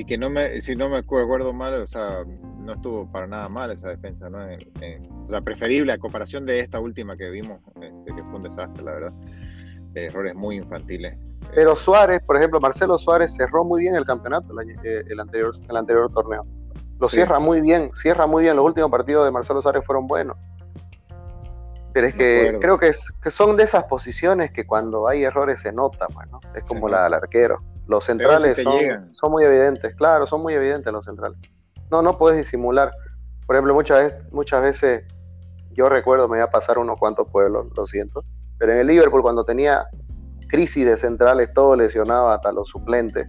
Y 0.00 0.06
que 0.06 0.16
no 0.16 0.30
me, 0.30 0.62
si 0.62 0.74
no 0.74 0.88
me 0.88 0.96
acuerdo 0.96 1.52
mal, 1.52 1.74
o 1.74 1.86
sea, 1.86 2.24
no 2.24 2.72
estuvo 2.72 3.12
para 3.12 3.26
nada 3.26 3.50
mal 3.50 3.70
esa 3.70 3.90
defensa, 3.90 4.30
¿no? 4.30 4.38
o 4.38 5.28
sea, 5.28 5.42
preferible 5.42 5.92
a 5.92 5.98
comparación 5.98 6.46
de 6.46 6.60
esta 6.60 6.80
última 6.80 7.14
que 7.18 7.28
vimos, 7.28 7.60
este, 7.82 8.14
que 8.14 8.24
fue 8.24 8.36
un 8.36 8.40
desastre, 8.40 8.82
la 8.82 8.92
verdad. 8.92 9.12
errores 9.94 10.34
muy 10.34 10.56
infantiles. 10.56 11.18
Pero 11.54 11.76
Suárez, 11.76 12.22
por 12.22 12.38
ejemplo, 12.38 12.58
Marcelo 12.62 12.96
Suárez 12.96 13.34
cerró 13.36 13.62
muy 13.62 13.82
bien 13.82 13.94
el 13.94 14.06
campeonato 14.06 14.58
el, 14.58 14.70
eh, 14.84 15.04
anterior, 15.20 15.54
el 15.68 15.76
anterior 15.76 16.10
torneo. 16.14 16.46
Lo 16.98 17.06
cierra 17.06 17.38
muy 17.38 17.60
bien, 17.60 17.90
cierra 18.00 18.26
muy 18.26 18.44
bien. 18.44 18.56
Los 18.56 18.64
últimos 18.64 18.90
partidos 18.90 19.26
de 19.26 19.32
Marcelo 19.32 19.60
Suárez 19.60 19.84
fueron 19.84 20.06
buenos. 20.06 20.38
Pero 21.92 22.06
es 22.06 22.14
que 22.14 22.56
creo 22.58 22.78
que, 22.78 22.94
son 23.30 23.54
de 23.58 23.64
esas 23.64 23.84
posiciones 23.84 24.50
que 24.50 24.64
cuando 24.64 25.08
hay 25.08 25.24
errores 25.24 25.60
se 25.60 25.72
nota, 25.72 26.06
pues, 26.06 26.26
es 26.54 26.66
como 26.66 26.88
la 26.88 27.04
del 27.04 27.12
arquero. 27.12 27.60
Los 27.86 28.04
centrales 28.04 28.62
son, 28.62 29.14
son, 29.14 29.32
muy 29.32 29.44
evidentes, 29.44 29.94
claro, 29.96 30.26
son 30.26 30.42
muy 30.42 30.54
evidentes 30.54 30.92
los 30.92 31.04
centrales. 31.04 31.38
No, 31.90 32.02
no 32.02 32.16
puedes 32.18 32.38
disimular. 32.38 32.92
Por 33.46 33.56
ejemplo, 33.56 33.74
muchas 33.74 33.98
veces, 34.04 34.32
muchas 34.32 34.62
veces 34.62 35.04
yo 35.72 35.88
recuerdo, 35.88 36.28
me 36.28 36.38
iba 36.38 36.46
a 36.46 36.50
pasar 36.50 36.78
unos 36.78 36.98
cuantos 36.98 37.28
pueblos, 37.30 37.66
lo 37.76 37.86
siento, 37.86 38.24
pero 38.58 38.72
en 38.72 38.78
el 38.78 38.86
Liverpool 38.86 39.22
cuando 39.22 39.44
tenía 39.44 39.86
crisis 40.48 40.84
de 40.84 40.98
centrales, 40.98 41.52
todo 41.54 41.76
lesionado 41.76 42.30
hasta 42.30 42.52
los 42.52 42.68
suplentes, 42.68 43.28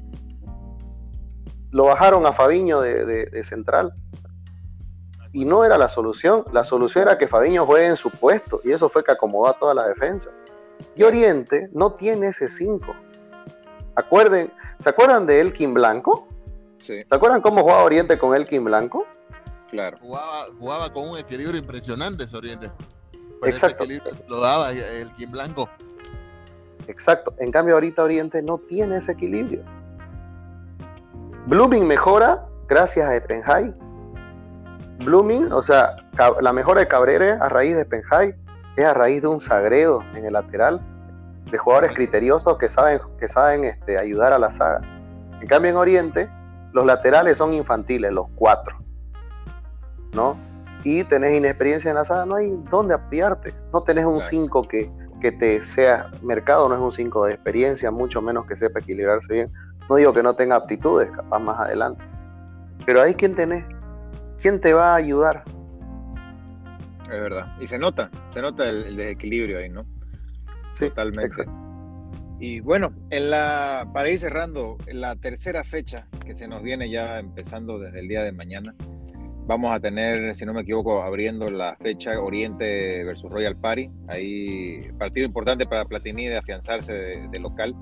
lo 1.69 1.85
bajaron 1.85 2.25
a 2.25 2.33
Fabiño 2.33 2.81
de, 2.81 3.43
central. 3.45 3.93
Y 5.33 5.45
no 5.45 5.63
era 5.63 5.77
la 5.77 5.87
solución, 5.87 6.43
la 6.51 6.65
solución 6.65 7.03
era 7.03 7.17
que 7.17 7.27
Fabiño 7.27 7.65
juegue 7.65 7.87
en 7.87 7.95
su 7.95 8.09
puesto, 8.09 8.59
y 8.65 8.71
eso 8.71 8.89
fue 8.89 9.03
que 9.03 9.13
acomodó 9.13 9.47
a 9.47 9.57
toda 9.57 9.73
la 9.73 9.87
defensa. 9.87 10.29
Y 10.95 11.03
Oriente 11.03 11.69
no 11.71 11.93
tiene 11.93 12.27
ese 12.27 12.49
5. 12.49 12.85
Acuerden, 14.01 14.51
¿Se 14.83 14.89
acuerdan 14.89 15.27
de 15.27 15.39
Elkin 15.39 15.73
Blanco? 15.73 16.27
¿Se 16.77 17.05
acuerdan 17.09 17.41
cómo 17.41 17.61
jugaba 17.61 17.83
Oriente 17.83 18.17
con 18.17 18.35
Elkin 18.35 18.63
Blanco? 18.63 19.05
Claro. 19.69 19.97
Jugaba, 20.01 20.91
con 20.91 21.09
un 21.09 21.17
equilibrio 21.17 21.59
impresionante 21.59 22.23
ese 22.23 22.35
Oriente. 22.35 22.71
Exacto. 23.43 23.85
lo 24.27 24.41
daba 24.41 24.71
el 24.71 25.09
Kim 25.15 25.31
Blanco. 25.31 25.69
Exacto. 26.87 27.33
En 27.39 27.51
cambio, 27.51 27.75
ahorita 27.75 28.03
Oriente 28.03 28.41
no 28.41 28.57
tiene 28.57 28.97
ese 28.97 29.13
equilibrio. 29.13 29.63
Blooming 31.45 31.85
mejora 31.85 32.45
gracias 32.67 33.07
a 33.07 33.15
Epenhay. 33.15 33.73
Blooming, 35.05 35.51
o 35.51 35.61
sea, 35.61 35.95
la 36.41 36.53
mejora 36.53 36.81
de 36.81 36.87
Cabrera 36.87 37.39
a 37.41 37.49
raíz 37.49 37.75
de 37.75 37.81
Epenhay 37.81 38.35
es 38.75 38.85
a 38.85 38.93
raíz 38.93 39.21
de 39.21 39.27
un 39.27 39.41
sagredo 39.41 40.03
en 40.15 40.25
el 40.25 40.33
lateral, 40.33 40.81
de 41.49 41.57
jugadores 41.57 41.91
criteriosos 41.93 42.57
que 42.57 42.69
saben, 42.69 42.99
que 43.19 43.27
saben 43.27 43.63
este, 43.65 43.97
ayudar 43.97 44.33
a 44.33 44.39
la 44.39 44.49
saga. 44.49 44.81
En 45.41 45.47
cambio, 45.47 45.71
en 45.71 45.77
Oriente, 45.77 46.29
los 46.73 46.85
laterales 46.85 47.37
son 47.37 47.53
infantiles, 47.53 48.11
los 48.11 48.27
cuatro. 48.35 48.77
¿No? 50.13 50.37
Y 50.83 51.03
tenés 51.03 51.37
inexperiencia 51.37 51.89
en 51.89 51.95
la 51.95 52.05
saga, 52.05 52.25
no 52.25 52.35
hay 52.35 52.51
dónde 52.69 52.93
apiarte. 52.93 53.53
No 53.73 53.83
tenés 53.83 54.05
un 54.05 54.21
5 54.21 54.67
que, 54.67 54.91
que 55.21 55.31
te 55.31 55.65
sea 55.65 56.09
mercado, 56.21 56.67
no 56.67 56.75
es 56.75 56.81
un 56.81 56.91
5 56.91 57.25
de 57.25 57.33
experiencia, 57.33 57.91
mucho 57.91 58.21
menos 58.21 58.45
que 58.45 58.57
sepa 58.57 58.79
equilibrarse 58.79 59.33
bien. 59.33 59.51
No 59.89 59.95
digo 59.95 60.13
que 60.13 60.23
no 60.23 60.35
tenga 60.35 60.55
aptitudes, 60.55 61.09
capaz 61.11 61.39
más 61.39 61.59
adelante. 61.59 62.03
Pero 62.85 63.01
ahí 63.01 63.13
quién 63.13 63.35
tenés, 63.35 63.63
quién 64.41 64.59
te 64.59 64.73
va 64.73 64.93
a 64.93 64.95
ayudar. 64.95 65.43
Es 67.03 67.21
verdad. 67.21 67.47
Y 67.59 67.67
se 67.67 67.77
nota, 67.77 68.09
se 68.31 68.41
nota 68.41 68.67
el, 68.67 68.95
desequilibrio 68.95 69.59
ahí, 69.59 69.69
¿no? 69.69 69.85
Sí, 70.75 70.89
Totalmente. 70.89 71.45
Y 72.39 72.59
bueno, 72.59 72.91
en 73.11 73.29
la, 73.29 73.87
para 73.93 74.09
ir 74.09 74.17
cerrando, 74.17 74.77
en 74.87 74.99
la 74.99 75.15
tercera 75.15 75.63
fecha 75.63 76.07
que 76.25 76.33
se 76.33 76.47
nos 76.47 76.63
viene 76.63 76.89
ya 76.89 77.19
empezando 77.19 77.77
desde 77.77 77.99
el 77.99 78.07
día 78.07 78.23
de 78.23 78.31
mañana, 78.31 78.73
vamos 79.45 79.75
a 79.75 79.79
tener, 79.79 80.33
si 80.33 80.43
no 80.43 80.51
me 80.51 80.61
equivoco, 80.61 81.03
abriendo 81.03 81.51
la 81.51 81.75
fecha 81.75 82.19
Oriente 82.19 83.03
versus 83.03 83.31
Royal 83.31 83.55
Party. 83.55 83.91
Ahí 84.07 84.89
partido 84.97 85.27
importante 85.27 85.67
para 85.67 85.85
Platini 85.85 86.29
de 86.29 86.37
afianzarse 86.37 86.93
de, 86.93 87.39
local 87.39 87.75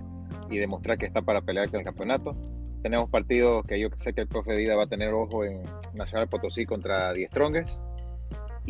y 0.49 0.57
demostrar 0.57 0.97
que 0.97 1.05
está 1.05 1.21
para 1.21 1.41
pelear 1.41 1.69
con 1.69 1.79
el 1.79 1.85
campeonato. 1.85 2.35
Tenemos 2.83 3.09
partidos 3.09 3.63
que 3.65 3.79
yo 3.79 3.87
sé 3.95 4.11
que 4.13 4.21
el 4.21 4.27
profe 4.27 4.57
Dida 4.57 4.75
va 4.75 4.83
a 4.83 4.87
tener 4.87 5.13
ojo 5.13 5.45
en 5.45 5.61
Nacional 5.93 6.27
Potosí 6.27 6.65
contra 6.65 7.13
Die 7.13 7.27
Strongest. 7.27 7.81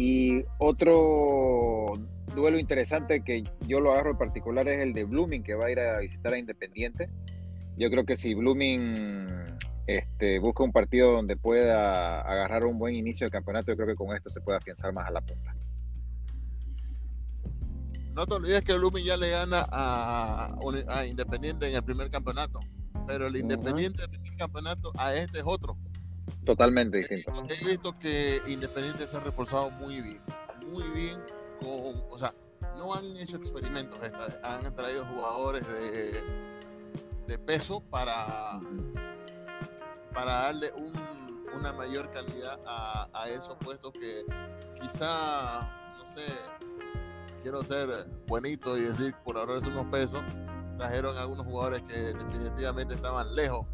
Y 0.01 0.45
otro 0.59 1.91
duelo 2.33 2.57
interesante 2.57 3.21
que 3.21 3.43
yo 3.67 3.81
lo 3.81 3.91
agarro 3.91 4.11
en 4.11 4.17
particular 4.17 4.65
es 4.69 4.81
el 4.81 4.93
de 4.93 5.03
Blooming, 5.03 5.43
que 5.43 5.55
va 5.55 5.65
a 5.65 5.71
ir 5.71 5.79
a 5.81 5.99
visitar 5.99 6.31
a 6.31 6.37
Independiente. 6.37 7.09
Yo 7.75 7.89
creo 7.89 8.05
que 8.05 8.15
si 8.15 8.33
Blooming 8.33 9.27
este, 9.87 10.39
busca 10.39 10.63
un 10.63 10.71
partido 10.71 11.11
donde 11.11 11.35
pueda 11.35 12.21
agarrar 12.21 12.63
un 12.63 12.79
buen 12.79 12.95
inicio 12.95 13.27
de 13.27 13.31
campeonato, 13.31 13.73
yo 13.73 13.75
creo 13.75 13.87
que 13.89 13.95
con 13.95 14.15
esto 14.15 14.29
se 14.29 14.39
puede 14.39 14.59
afianzar 14.59 14.93
más 14.93 15.05
a 15.05 15.11
la 15.11 15.19
punta. 15.19 15.53
No 18.13 18.25
te 18.25 18.35
olvides 18.35 18.61
que 18.61 18.77
Blooming 18.77 19.03
ya 19.03 19.17
le 19.17 19.31
gana 19.31 19.67
a, 19.69 20.55
Independiente 21.09 21.67
en 21.67 21.75
el 21.75 21.83
primer 21.83 22.09
campeonato, 22.09 22.61
pero 23.05 23.27
el 23.27 23.35
Independiente 23.35 24.03
del 24.03 24.11
primer 24.11 24.37
campeonato 24.37 24.93
a 24.97 25.13
este 25.13 25.39
es 25.39 25.45
otro. 25.45 25.75
Totalmente 26.45 26.97
distinto. 26.97 27.31
He 27.49 27.65
visto 27.65 27.97
que 27.99 28.41
Independiente 28.47 29.07
se 29.07 29.17
ha 29.17 29.19
reforzado 29.19 29.69
muy 29.71 30.01
bien, 30.01 30.21
muy 30.67 30.83
bien 30.89 31.19
o 31.61 32.17
sea, 32.17 32.33
no 32.77 32.93
han 32.93 33.17
hecho 33.17 33.37
experimentos, 33.37 33.99
han 34.43 34.75
traído 34.75 35.05
jugadores 35.05 35.67
de, 35.67 36.23
de 37.27 37.37
peso 37.37 37.81
para, 37.89 38.59
para 40.13 40.33
darle 40.33 40.73
una 41.55 41.73
mayor 41.73 42.11
calidad 42.11 42.59
a, 42.65 43.27
esos 43.29 43.57
puestos 43.57 43.91
que 43.93 44.25
quizá, 44.81 45.61
no 45.97 46.05
sé, 46.13 46.25
quiero 47.41 47.63
ser 47.63 48.07
bonito 48.27 48.77
y 48.77 48.81
decir 48.81 49.13
por 49.23 49.37
ahorrarse 49.37 49.67
unos 49.67 49.85
pesos, 49.87 50.21
trajeron 50.77 51.17
algunos 51.17 51.45
jugadores 51.45 51.83
que 51.83 52.13
definitivamente 52.13 52.95
estaban 52.95 53.35
lejos 53.35 53.65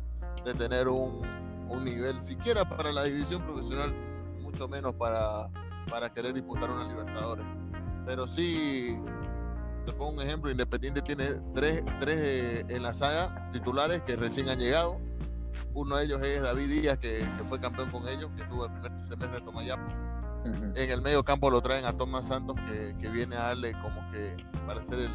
de 0.43 0.53
tener 0.53 0.87
un, 0.87 1.21
un 1.69 1.83
nivel 1.83 2.21
siquiera 2.21 2.67
para 2.67 2.91
la 2.91 3.03
división 3.03 3.41
profesional, 3.41 3.93
mucho 4.41 4.67
menos 4.67 4.93
para, 4.93 5.49
para 5.89 6.13
querer 6.13 6.33
disputar 6.33 6.69
una 6.69 6.87
Libertadores. 6.87 7.45
Pero 8.05 8.27
sí, 8.27 8.97
te 9.85 9.91
pongo 9.93 10.11
un 10.11 10.21
ejemplo, 10.21 10.51
Independiente 10.51 11.01
tiene 11.01 11.25
tres, 11.53 11.83
tres 11.99 12.19
eh, 12.19 12.65
en 12.69 12.83
la 12.83 12.93
saga 12.93 13.49
titulares 13.51 14.01
que 14.01 14.15
recién 14.15 14.49
han 14.49 14.59
llegado. 14.59 14.99
Uno 15.73 15.97
de 15.97 16.05
ellos 16.05 16.21
es 16.21 16.41
David 16.41 16.67
Díaz, 16.69 16.97
que, 16.97 17.27
fue 17.49 17.59
campeón 17.59 17.91
con 17.91 18.07
ellos, 18.07 18.31
que 18.35 18.43
estuvo 18.43 18.65
el 18.65 18.71
primer 18.71 18.97
semestre 18.97 19.39
de 19.39 19.45
Tomayapo. 19.45 19.83
En 20.75 20.91
el 20.91 21.01
medio 21.01 21.23
campo 21.23 21.49
lo 21.49 21.59
traen 21.59 21.85
a 21.85 21.97
Tomás 21.97 22.27
Santos, 22.27 22.55
que, 22.99 23.09
viene 23.09 23.35
a 23.35 23.43
darle 23.43 23.73
como 23.81 24.09
que 24.11 24.37
para 24.67 24.83
ser 24.83 25.09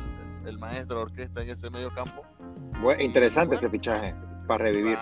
el, 0.44 0.58
maestro 0.58 0.96
de 0.96 1.02
orquesta 1.02 1.42
en 1.42 1.50
ese 1.50 1.70
medio 1.70 1.94
campo. 1.94 2.22
interesante 2.98 3.54
ese 3.54 3.70
fichaje 3.70 4.14
para 4.48 4.64
revivir 4.64 4.98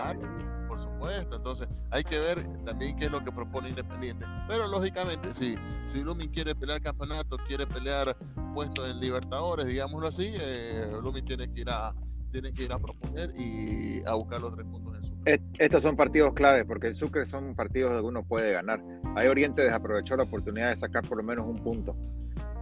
supuesto. 0.98 1.37
Entonces, 1.37 1.68
hay 1.90 2.02
que 2.04 2.18
ver 2.18 2.42
también 2.64 2.96
qué 2.96 3.06
es 3.06 3.11
lo 3.11 3.24
que 3.24 3.32
propone 3.32 3.68
Independiente. 3.68 4.26
Pero 4.48 4.66
lógicamente, 4.66 5.34
si, 5.34 5.56
si 5.87 6.02
Blooming 6.02 6.30
quiere 6.30 6.54
pelear 6.54 6.80
campeonato, 6.80 7.37
quiere 7.46 7.66
pelear 7.66 8.16
puestos 8.54 8.90
en 8.90 8.98
Libertadores, 9.00 9.66
digámoslo 9.66 10.08
así, 10.08 10.32
eh, 10.40 10.90
tiene 11.26 11.52
que 11.52 11.61
ir 11.61 11.70
a 11.70 11.94
tiene 12.30 12.52
que 12.52 12.64
ir 12.64 12.72
a 12.72 12.78
proponer 12.78 13.32
y 13.38 14.02
a 14.04 14.12
buscar 14.12 14.42
los 14.42 14.54
tres 14.54 14.66
puntos 14.66 14.96
en 14.96 15.02
Sucre. 15.02 15.42
Estos 15.58 15.82
son 15.82 15.96
partidos 15.96 16.34
clave 16.34 16.66
porque 16.66 16.88
el 16.88 16.94
Sucre 16.94 17.24
son 17.24 17.54
partidos 17.54 17.90
donde 17.92 18.06
uno 18.06 18.22
puede 18.22 18.52
ganar. 18.52 18.82
Ahí 19.16 19.28
Oriente 19.28 19.62
desaprovechó 19.62 20.14
la 20.14 20.24
oportunidad 20.24 20.68
de 20.68 20.76
sacar 20.76 21.08
por 21.08 21.16
lo 21.16 21.24
menos 21.24 21.46
un 21.46 21.56
punto 21.56 21.96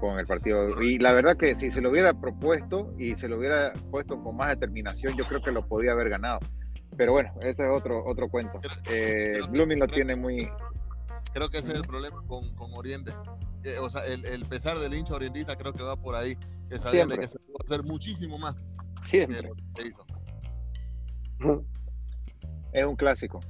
con 0.00 0.20
el 0.20 0.26
partido. 0.26 0.80
Y 0.80 0.98
la 0.98 1.12
verdad 1.12 1.36
que 1.36 1.56
si 1.56 1.72
se 1.72 1.80
lo 1.80 1.90
hubiera 1.90 2.14
propuesto 2.14 2.94
y 2.96 3.16
se 3.16 3.28
lo 3.28 3.38
hubiera 3.38 3.72
puesto 3.90 4.22
con 4.22 4.36
más 4.36 4.50
determinación, 4.50 5.16
yo 5.16 5.24
creo 5.24 5.42
que 5.42 5.50
lo 5.50 5.66
podía 5.66 5.92
haber 5.92 6.10
ganado. 6.10 6.38
Pero 6.96 7.12
bueno, 7.12 7.32
ese 7.40 7.62
es 7.62 7.68
otro, 7.68 8.04
otro 8.04 8.28
cuento. 8.28 8.60
Eh, 8.88 9.40
Blooming 9.50 9.78
lo 9.78 9.86
tiene 9.86 10.16
muy. 10.16 10.48
Creo 11.32 11.50
que 11.50 11.58
ese 11.58 11.72
es 11.72 11.76
el 11.76 11.82
problema 11.82 12.22
con, 12.26 12.54
con 12.54 12.72
Oriente. 12.72 13.12
o 13.80 13.88
sea, 13.90 14.04
el, 14.06 14.24
el, 14.24 14.44
pesar 14.46 14.78
del 14.78 14.94
hincha 14.94 15.14
orientista 15.14 15.56
creo 15.56 15.72
que 15.72 15.82
va 15.82 15.96
por 15.96 16.14
ahí. 16.14 16.36
Que 16.70 16.78
sabían 16.78 17.08
de 17.08 17.18
que 17.18 17.28
se 17.28 17.38
puede 17.38 17.64
hacer 17.64 17.82
muchísimo 17.84 18.38
más. 18.38 18.56
Siempre. 19.02 19.50
Es 22.72 22.84
un 22.84 22.96
clásico. 22.96 23.40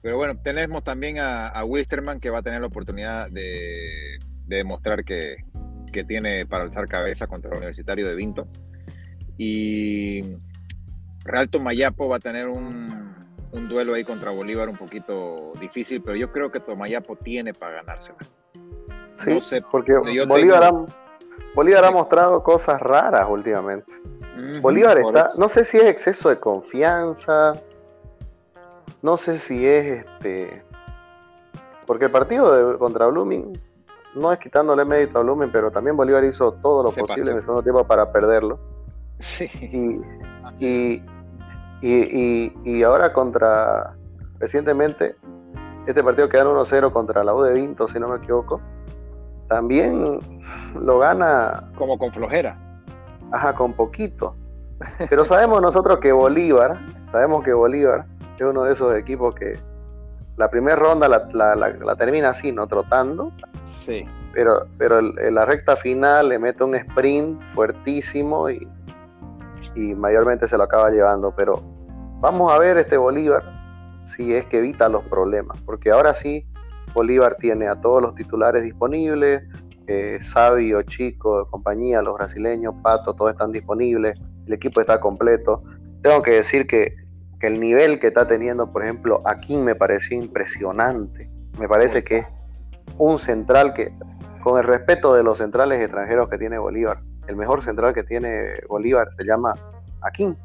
Pero 0.00 0.16
bueno, 0.16 0.36
tenemos 0.42 0.82
también 0.82 1.18
a, 1.18 1.48
a 1.48 1.64
Wilsterman 1.64 2.18
que 2.18 2.30
va 2.30 2.38
a 2.38 2.42
tener 2.42 2.60
la 2.60 2.66
oportunidad 2.66 3.30
de, 3.30 4.18
de 4.46 4.56
demostrar 4.56 5.04
que, 5.04 5.36
que, 5.92 6.02
tiene 6.02 6.44
para 6.44 6.64
alzar 6.64 6.88
cabeza 6.88 7.26
contra 7.28 7.50
el 7.50 7.58
Universitario 7.58 8.08
de 8.08 8.14
Vinto. 8.14 8.48
Y 9.38 10.22
Real 11.24 11.48
Tomayapo 11.48 12.08
va 12.08 12.16
a 12.16 12.20
tener 12.20 12.48
un, 12.48 13.12
duelo 13.68 13.94
ahí 13.94 14.04
contra 14.04 14.30
Bolívar 14.30 14.68
un 14.68 14.76
poquito 14.76 15.52
difícil, 15.60 16.02
pero 16.02 16.16
yo 16.16 16.30
creo 16.32 16.50
que 16.50 16.60
Tomayapo 16.60 17.16
tiene 17.16 17.54
para 17.54 17.76
ganársela. 17.76 18.18
Sí, 19.16 19.40
porque 19.70 19.96
Bolívar, 19.96 20.64
ha, 20.64 20.72
Bolívar 21.54 21.84
ha 21.84 21.90
mostrado 21.90 22.42
cosas 22.42 22.80
raras 22.80 23.26
últimamente. 23.28 23.92
Bolívar 24.60 24.98
está, 24.98 25.28
no 25.36 25.48
sé 25.48 25.64
si 25.64 25.76
es 25.76 25.84
exceso 25.84 26.28
de 26.28 26.40
confianza, 26.40 27.54
no 29.02 29.16
sé 29.16 29.38
si 29.38 29.66
es 29.66 30.04
este, 30.04 30.62
porque 31.86 32.06
el 32.06 32.10
partido 32.10 32.72
de, 32.72 32.78
contra 32.78 33.06
Blooming, 33.06 33.52
no 34.14 34.32
es 34.32 34.38
quitándole 34.38 34.84
mérito 34.84 35.18
a 35.18 35.22
Blooming, 35.22 35.50
pero 35.52 35.70
también 35.70 35.96
Bolívar 35.96 36.24
hizo 36.24 36.52
todo 36.54 36.82
lo 36.84 36.90
posible 36.90 37.30
en 37.30 37.36
el 37.36 37.42
segundo 37.42 37.62
tiempo 37.62 37.84
para 37.84 38.10
perderlo. 38.10 38.58
Sí. 39.18 39.50
y, 40.58 40.64
y, 40.64 41.02
y, 41.82 42.82
ahora 42.82 43.12
contra, 43.12 43.94
recientemente, 44.38 45.16
este 45.86 46.02
partido 46.02 46.28
quedó 46.28 46.64
1-0 46.64 46.92
contra 46.92 47.24
la 47.24 47.34
U 47.34 47.42
de 47.42 47.54
Vinto, 47.54 47.88
si 47.88 47.98
no 47.98 48.08
me 48.08 48.18
equivoco, 48.18 48.60
también 49.48 50.20
lo 50.80 50.98
gana... 50.98 51.70
Como 51.76 51.98
con 51.98 52.12
flojera. 52.12 52.56
Ajá, 53.32 53.54
con 53.54 53.72
poquito. 53.72 54.36
Pero 55.10 55.24
sabemos 55.24 55.60
nosotros 55.60 55.98
que 55.98 56.12
Bolívar, 56.12 56.78
sabemos 57.10 57.44
que 57.44 57.52
Bolívar 57.52 58.06
es 58.36 58.42
uno 58.42 58.64
de 58.64 58.72
esos 58.72 58.94
equipos 58.96 59.34
que 59.34 59.58
la 60.36 60.50
primera 60.50 60.76
ronda 60.76 61.08
la, 61.08 61.28
la, 61.32 61.54
la, 61.54 61.96
termina 61.96 62.30
así, 62.30 62.52
¿no? 62.52 62.66
Trotando. 62.66 63.32
Sí. 63.64 64.04
Pero, 64.32 64.66
pero 64.78 64.98
en 64.98 65.34
la 65.34 65.44
recta 65.44 65.76
final 65.76 66.30
le 66.30 66.38
mete 66.38 66.64
un 66.64 66.74
sprint 66.74 67.40
fuertísimo 67.54 68.48
y, 68.50 68.66
y 69.74 69.94
mayormente 69.94 70.48
se 70.48 70.56
lo 70.56 70.64
acaba 70.64 70.90
llevando. 70.90 71.32
Pero 71.36 71.62
vamos 72.22 72.52
a 72.52 72.58
ver 72.58 72.78
este 72.78 72.96
Bolívar 72.96 73.42
si 74.04 74.32
es 74.32 74.46
que 74.46 74.58
evita 74.58 74.88
los 74.88 75.02
problemas, 75.04 75.60
porque 75.62 75.90
ahora 75.90 76.14
sí 76.14 76.46
Bolívar 76.94 77.36
tiene 77.40 77.66
a 77.66 77.80
todos 77.80 78.00
los 78.00 78.14
titulares 78.14 78.62
disponibles, 78.62 79.42
eh, 79.88 80.20
Sabio, 80.22 80.82
Chico, 80.82 81.48
compañía, 81.50 82.00
los 82.00 82.14
brasileños, 82.14 82.74
Pato, 82.80 83.14
todos 83.14 83.32
están 83.32 83.50
disponibles, 83.50 84.16
el 84.46 84.52
equipo 84.52 84.80
está 84.80 85.00
completo. 85.00 85.64
Tengo 86.02 86.22
que 86.22 86.32
decir 86.32 86.66
que, 86.66 86.94
el 87.40 87.58
nivel 87.58 87.98
que 87.98 88.06
está 88.06 88.28
teniendo, 88.28 88.72
por 88.72 88.84
ejemplo, 88.84 89.20
aquí 89.24 89.56
me 89.56 89.74
pareció 89.74 90.16
impresionante. 90.16 91.28
Me 91.58 91.66
parece 91.66 92.04
que 92.04 92.18
es 92.18 92.26
un 92.98 93.18
central 93.18 93.74
que 93.74 93.92
con 94.44 94.60
el 94.60 94.64
respeto 94.64 95.12
de 95.12 95.24
los 95.24 95.38
centrales 95.38 95.80
extranjeros 95.80 96.28
que 96.28 96.38
tiene 96.38 96.58
Bolívar, 96.58 97.00
el 97.26 97.34
mejor 97.34 97.64
central 97.64 97.94
que 97.94 98.04
tiene 98.04 98.60
Bolívar 98.68 99.08
se 99.18 99.26
llama 99.26 99.56
Akin. 100.02 100.36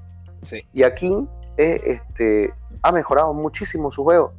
Sí. 0.42 0.64
Y 0.74 0.82
Akin 0.82 1.30
es, 1.58 1.82
este, 1.84 2.54
ha 2.82 2.92
mejorado 2.92 3.34
muchísimo 3.34 3.92
su 3.92 4.04
juego. 4.04 4.34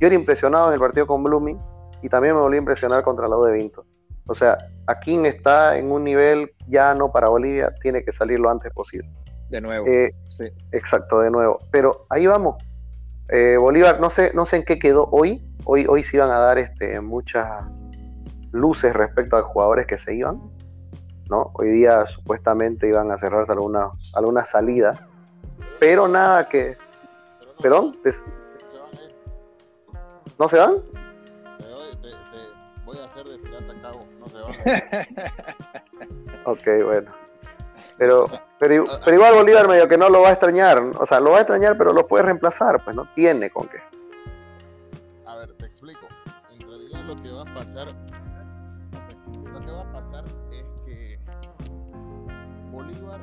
Yo 0.00 0.06
era 0.06 0.14
impresionado 0.14 0.68
en 0.68 0.74
el 0.74 0.80
partido 0.80 1.06
con 1.06 1.22
Blooming 1.22 1.58
y 2.02 2.08
también 2.08 2.34
me 2.34 2.40
volví 2.40 2.56
a 2.56 2.58
impresionar 2.58 3.02
contra 3.02 3.28
la 3.28 3.36
U 3.36 3.44
de 3.44 3.52
Vinto. 3.52 3.84
O 4.26 4.34
sea, 4.34 4.56
Akin 4.86 5.26
está 5.26 5.76
en 5.76 5.90
un 5.90 6.04
nivel 6.04 6.52
ya 6.66 6.94
no 6.94 7.12
para 7.12 7.28
Bolivia, 7.28 7.72
tiene 7.82 8.04
que 8.04 8.12
salir 8.12 8.40
lo 8.40 8.50
antes 8.50 8.72
posible. 8.72 9.10
De 9.50 9.60
nuevo. 9.60 9.86
Eh, 9.86 10.14
sí. 10.28 10.46
Exacto, 10.72 11.20
de 11.20 11.30
nuevo. 11.30 11.58
Pero 11.70 12.06
ahí 12.10 12.26
vamos. 12.26 12.56
Eh, 13.28 13.56
Bolívar, 13.58 14.00
no 14.00 14.10
sé, 14.10 14.32
no 14.34 14.46
sé 14.46 14.56
en 14.56 14.64
qué 14.64 14.78
quedó 14.78 15.08
hoy. 15.10 15.46
Hoy, 15.64 15.86
hoy 15.88 16.02
se 16.02 16.16
iban 16.16 16.30
a 16.30 16.38
dar 16.38 16.58
este, 16.58 17.00
muchas 17.00 17.46
luces 18.52 18.92
respecto 18.94 19.36
a 19.36 19.42
jugadores 19.42 19.86
que 19.86 19.98
se 19.98 20.14
iban. 20.14 20.40
¿no? 21.30 21.50
Hoy 21.54 21.70
día 21.70 22.06
supuestamente 22.06 22.88
iban 22.88 23.10
a 23.10 23.18
cerrarse 23.18 23.52
alguna, 23.52 23.90
alguna 24.14 24.44
salida. 24.44 25.08
Pero 25.80 26.08
nada 26.08 26.48
que. 26.48 26.76
¿Perdón? 27.60 27.96
Des- 28.04 28.24
se 28.70 28.78
van 28.78 28.88
a 28.98 29.02
ir. 29.04 29.14
¿No 30.38 30.48
se 30.48 30.58
van? 30.58 30.74
Te 31.58 31.64
doy- 31.66 31.96
te- 31.96 32.10
te 32.10 32.84
voy 32.84 32.98
a 32.98 33.04
hacer 33.04 33.24
de 33.26 33.38
pirata 33.38 33.72
a 33.72 33.80
cabo. 33.82 34.06
No 34.20 34.28
se 34.28 34.38
van. 34.40 34.54
Ok, 36.46 36.84
bueno. 36.84 37.10
Pero, 37.96 38.26
pero, 38.58 38.84
pero 39.04 39.16
igual 39.16 39.34
Bolívar 39.34 39.68
medio 39.68 39.86
que 39.86 39.96
no 39.96 40.08
lo 40.08 40.20
va 40.22 40.28
a 40.30 40.32
extrañar. 40.32 40.82
O 40.98 41.06
sea, 41.06 41.20
lo 41.20 41.30
va 41.30 41.38
a 41.38 41.40
extrañar, 41.42 41.78
pero 41.78 41.92
lo 41.92 42.06
puede 42.06 42.24
reemplazar. 42.24 42.82
Pues 42.84 42.96
no 42.96 43.08
tiene 43.14 43.50
con 43.50 43.68
qué. 43.68 43.78
A 45.26 45.36
ver, 45.36 45.52
te 45.54 45.66
explico. 45.66 46.06
En 46.52 46.60
realidad 46.68 47.00
lo 47.04 47.14
que 47.16 47.30
va 47.30 47.42
a 47.42 47.54
pasar, 47.54 47.86
lo 49.52 49.58
que 49.60 49.70
va 49.70 49.80
a 49.82 49.92
pasar 49.92 50.24
es 50.50 50.64
que 50.84 51.18
Bolívar, 52.70 53.20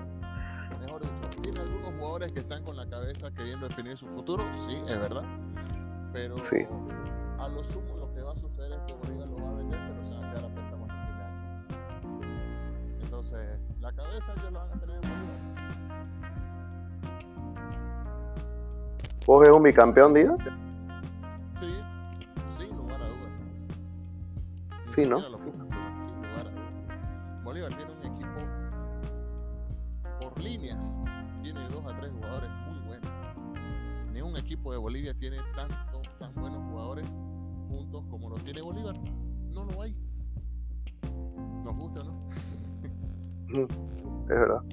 tiene 1.41 1.59
algunos 1.61 1.91
jugadores 1.93 2.31
que 2.31 2.39
están 2.39 2.63
con 2.63 2.75
la 2.75 2.87
cabeza 2.87 3.31
queriendo 3.31 3.67
definir 3.67 3.97
su 3.97 4.07
futuro, 4.07 4.43
sí, 4.65 4.75
es 4.75 4.99
verdad. 4.99 5.23
Pero 6.13 6.43
Sí. 6.43 6.57
a 7.39 7.47
lo 7.47 7.63
sumo 7.63 7.95
lo 7.97 8.13
que 8.13 8.21
va 8.21 8.33
a 8.33 8.35
suceder 8.35 8.71
es 8.73 8.79
que 8.87 8.93
Bolívar 8.93 9.27
lo 9.27 9.35
va 9.43 9.49
a 9.49 9.53
vender, 9.55 9.79
pero 9.87 10.05
se 10.05 10.13
va 10.13 10.27
a 10.27 10.29
quedar 10.33 10.45
a 10.45 10.53
préstamo 10.53 10.85
en. 10.85 10.91
Entonces, 13.01 13.59
la 13.79 13.91
cabeza 13.93 14.33
ellos 14.37 14.51
la 14.51 14.59
van 14.65 14.69
a 14.69 14.79
tener 14.79 14.95
en 14.95 15.01
Bolívar. 15.01 15.41
¿Vos 19.25 19.39
ves 19.41 19.49
un 19.51 19.63
bicampeón, 19.63 20.13
Diego? 20.13 20.37
Sí, 21.59 21.81
sin 22.57 22.75
lugar 22.77 23.01
a 23.01 23.05
dudas. 23.07 23.31
Ni 24.87 24.93
Sí, 24.93 25.05
¿no? 25.05 25.19
lo 25.19 25.37
sin 25.37 26.15
lugar 26.15 26.47
a 26.47 26.51
dudas. 26.51 27.43
Bolívar 27.43 27.69
tiene 27.75 27.91
un 27.91 27.99
equipo 28.15 28.39
por 30.19 30.39
líneas, 30.41 30.97
tiene 31.41 31.67
dos 31.69 31.85
a 31.85 31.97
tres 31.97 32.11
jugadores 32.11 32.49
muy 32.67 32.79
buenos. 32.79 33.11
Ni 34.13 34.21
un 34.21 34.37
equipo 34.37 34.71
de 34.71 34.77
Bolivia 34.77 35.13
tiene 35.13 35.37
tantos, 35.55 36.07
tan 36.19 36.33
buenos 36.35 36.63
jugadores 36.69 37.05
juntos 37.67 38.03
como 38.09 38.29
lo 38.29 38.37
tiene 38.37 38.61
Bolívar. 38.61 38.95
No 39.49 39.65
lo 39.65 39.81
hay. 39.81 39.95
Nos 41.63 41.75
gusta, 41.75 42.03
¿no? 42.03 42.29
Es 44.29 44.37
verdad. 44.37 44.63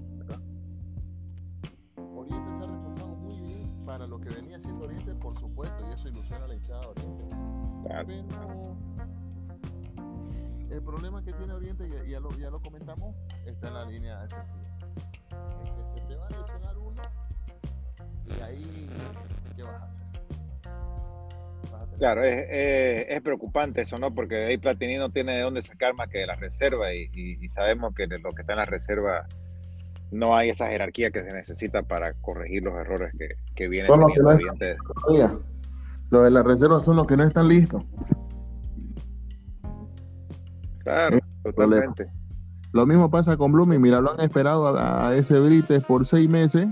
Oriente 1.97 2.55
se 2.55 2.63
ha 2.63 2.67
reforzado 2.67 3.17
muy 3.17 3.41
bien 3.41 3.83
para 3.85 4.07
lo 4.07 4.21
que 4.21 4.29
venía 4.29 4.61
siendo 4.61 4.85
Oriente, 4.85 5.15
por 5.17 5.37
supuesto, 5.39 5.85
y 5.89 5.93
eso 5.95 6.09
ilusiona 6.09 6.45
a 6.45 6.49
la 6.49 6.55
hinchada 6.55 6.81
de 6.83 6.89
Oriente. 6.89 7.25
Pero 7.89 8.37
el 10.71 10.83
problema 10.83 11.23
que 11.25 11.33
tiene 11.33 11.55
Oriente, 11.55 11.89
y 12.07 12.11
ya 12.11 12.21
lo, 12.21 12.31
ya 12.37 12.51
lo 12.51 12.61
comentamos, 12.61 13.17
está 13.47 13.69
en 13.69 13.75
la 13.75 13.85
línea 13.87 14.21
defensiva. 14.21 14.68
Ahí, 18.49 18.89
¿qué 19.57 19.63
vas 19.63 19.83
a 19.83 19.85
hacer? 19.85 20.09
Claro, 21.99 22.23
es, 22.25 22.35
es- 22.49 23.07
es 23.09 23.21
preocupante 23.23 23.81
eso, 23.83 23.97
¿no? 23.99 24.15
Porque 24.15 24.45
ahí 24.47 24.57
Platini 24.59 24.97
no 24.97 25.11
tiene 25.11 25.35
de 25.35 25.43
dónde 25.43 25.63
sacar 25.63 25.95
más 25.95 26.09
que 26.09 26.19
de 26.19 26.27
la 26.27 26.37
reserva 26.37 26.93
y, 26.95 27.09
y- 27.13 27.45
y 27.45 27.49
sabemos 27.49 27.95
que 27.95 28.07
de 28.07 28.19
lo 28.19 28.31
que 28.31 28.43
está 28.43 28.53
en 28.55 28.59
la 28.61 28.65
reserva 28.67 29.27
no 30.11 30.37
hay 30.37 30.51
esa 30.51 30.69
jerarquía 30.69 31.11
que 31.11 31.21
se 31.23 31.33
necesita 31.33 31.83
para 31.83 32.15
corregir 32.15 32.63
los 32.63 32.75
errores 32.75 33.13
que, 33.19 33.29
que 33.55 33.69
vienen 33.69 33.89
Son 33.91 34.01
los 34.01 34.13
que 34.13 34.21
no. 34.21 35.41
Los 36.11 36.25
de 36.25 36.31
la 36.31 36.43
reserva 36.43 36.81
son 36.81 36.97
los 36.97 37.07
que 37.07 37.17
no 37.19 37.25
están 37.25 37.49
listos. 37.49 37.85
Claro, 40.79 41.17
Es 41.19 41.23
totalmente. 41.43 42.07
Lo 42.73 42.87
mismo 42.87 43.11
pasa 43.11 43.37
con 43.37 43.53
Blooming. 43.53 43.81
Mira, 43.81 44.01
lo 44.01 44.13
han 44.13 44.21
esperado 44.21 44.67
a, 44.69 45.09
a 45.09 45.17
ese 45.17 45.39
Brites 45.39 45.85
por 45.85 46.07
seis 46.07 46.29
meses. 46.31 46.67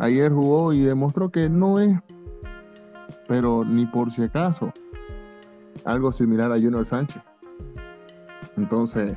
Ayer 0.00 0.32
jugó 0.32 0.72
y 0.72 0.80
demostró 0.80 1.30
que 1.30 1.50
no 1.50 1.78
es, 1.78 1.94
pero 3.28 3.64
ni 3.66 3.84
por 3.84 4.10
si 4.10 4.22
acaso, 4.22 4.72
algo 5.84 6.10
similar 6.10 6.50
a 6.50 6.54
Junior 6.54 6.86
Sánchez. 6.86 7.22
Entonces, 8.56 9.14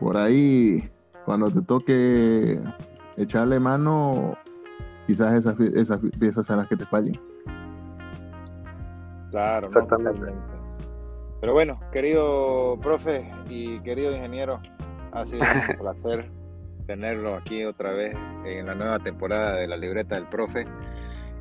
por 0.00 0.16
ahí, 0.16 0.90
cuando 1.26 1.50
te 1.50 1.60
toque 1.60 2.58
echarle 3.18 3.60
mano, 3.60 4.38
quizás 5.06 5.34
esas, 5.34 5.60
esas 5.60 6.00
piezas 6.18 6.46
sean 6.46 6.60
las 6.60 6.68
que 6.68 6.76
te 6.76 6.86
fallen. 6.86 7.20
Claro. 9.30 9.66
Exactamente. 9.66 10.32
Pero 11.42 11.52
bueno, 11.52 11.78
querido 11.92 12.78
profe 12.80 13.30
y 13.50 13.80
querido 13.80 14.12
ingeniero, 14.12 14.60
ha 15.12 15.26
sido 15.26 15.42
un 15.42 15.76
placer 15.78 16.30
tenerlo 16.86 17.34
aquí 17.36 17.64
otra 17.64 17.92
vez 17.92 18.14
en 18.44 18.66
la 18.66 18.74
nueva 18.74 18.98
temporada 18.98 19.56
de 19.56 19.66
la 19.68 19.76
libreta 19.76 20.14
del 20.16 20.26
profe. 20.28 20.66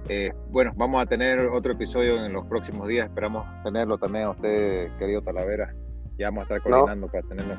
Eh, 0.09 0.31
bueno, 0.49 0.71
vamos 0.75 1.01
a 1.01 1.05
tener 1.05 1.39
otro 1.47 1.73
episodio 1.73 2.25
en 2.25 2.33
los 2.33 2.45
próximos 2.47 2.87
días. 2.87 3.07
Esperamos 3.07 3.45
tenerlo 3.63 3.97
también 3.97 4.25
a 4.25 4.31
usted, 4.31 4.89
querido 4.97 5.21
Talavera. 5.21 5.73
Ya 6.17 6.27
vamos 6.27 6.41
a 6.41 6.55
estar 6.55 6.69
No. 6.69 6.77
coordinando 6.77 7.07
para 7.07 7.27
tenerlo. 7.27 7.55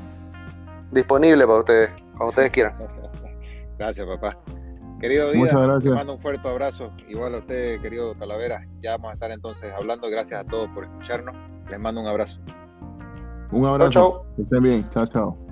Disponible 0.91 1.45
para 1.45 1.59
ustedes, 1.59 1.89
cuando 2.11 2.27
ustedes 2.29 2.51
quieran. 2.51 2.75
Gracias, 3.79 4.07
papá. 4.07 4.37
Querido 4.99 5.33
Muchas 5.33 5.83
te 5.83 5.89
mando 5.89 6.13
un 6.13 6.19
fuerte 6.19 6.47
abrazo. 6.47 6.91
Igual 7.09 7.35
a 7.35 7.37
usted, 7.39 7.81
querido 7.81 8.15
Talavera. 8.15 8.65
Ya 8.81 8.91
vamos 8.91 9.11
a 9.11 9.13
estar 9.13 9.31
entonces 9.31 9.73
hablando. 9.73 10.09
Gracias 10.09 10.39
a 10.39 10.47
todos 10.47 10.69
por 10.69 10.85
escucharnos. 10.85 11.35
Les 11.69 11.79
mando 11.79 11.99
un 12.01 12.07
abrazo. 12.07 12.39
Un 13.51 13.65
abrazo. 13.65 13.91
chau. 13.91 14.25
Que 14.35 14.41
estén 14.43 14.63
bien. 14.63 14.89
Chao, 14.89 15.05
chao. 15.07 15.44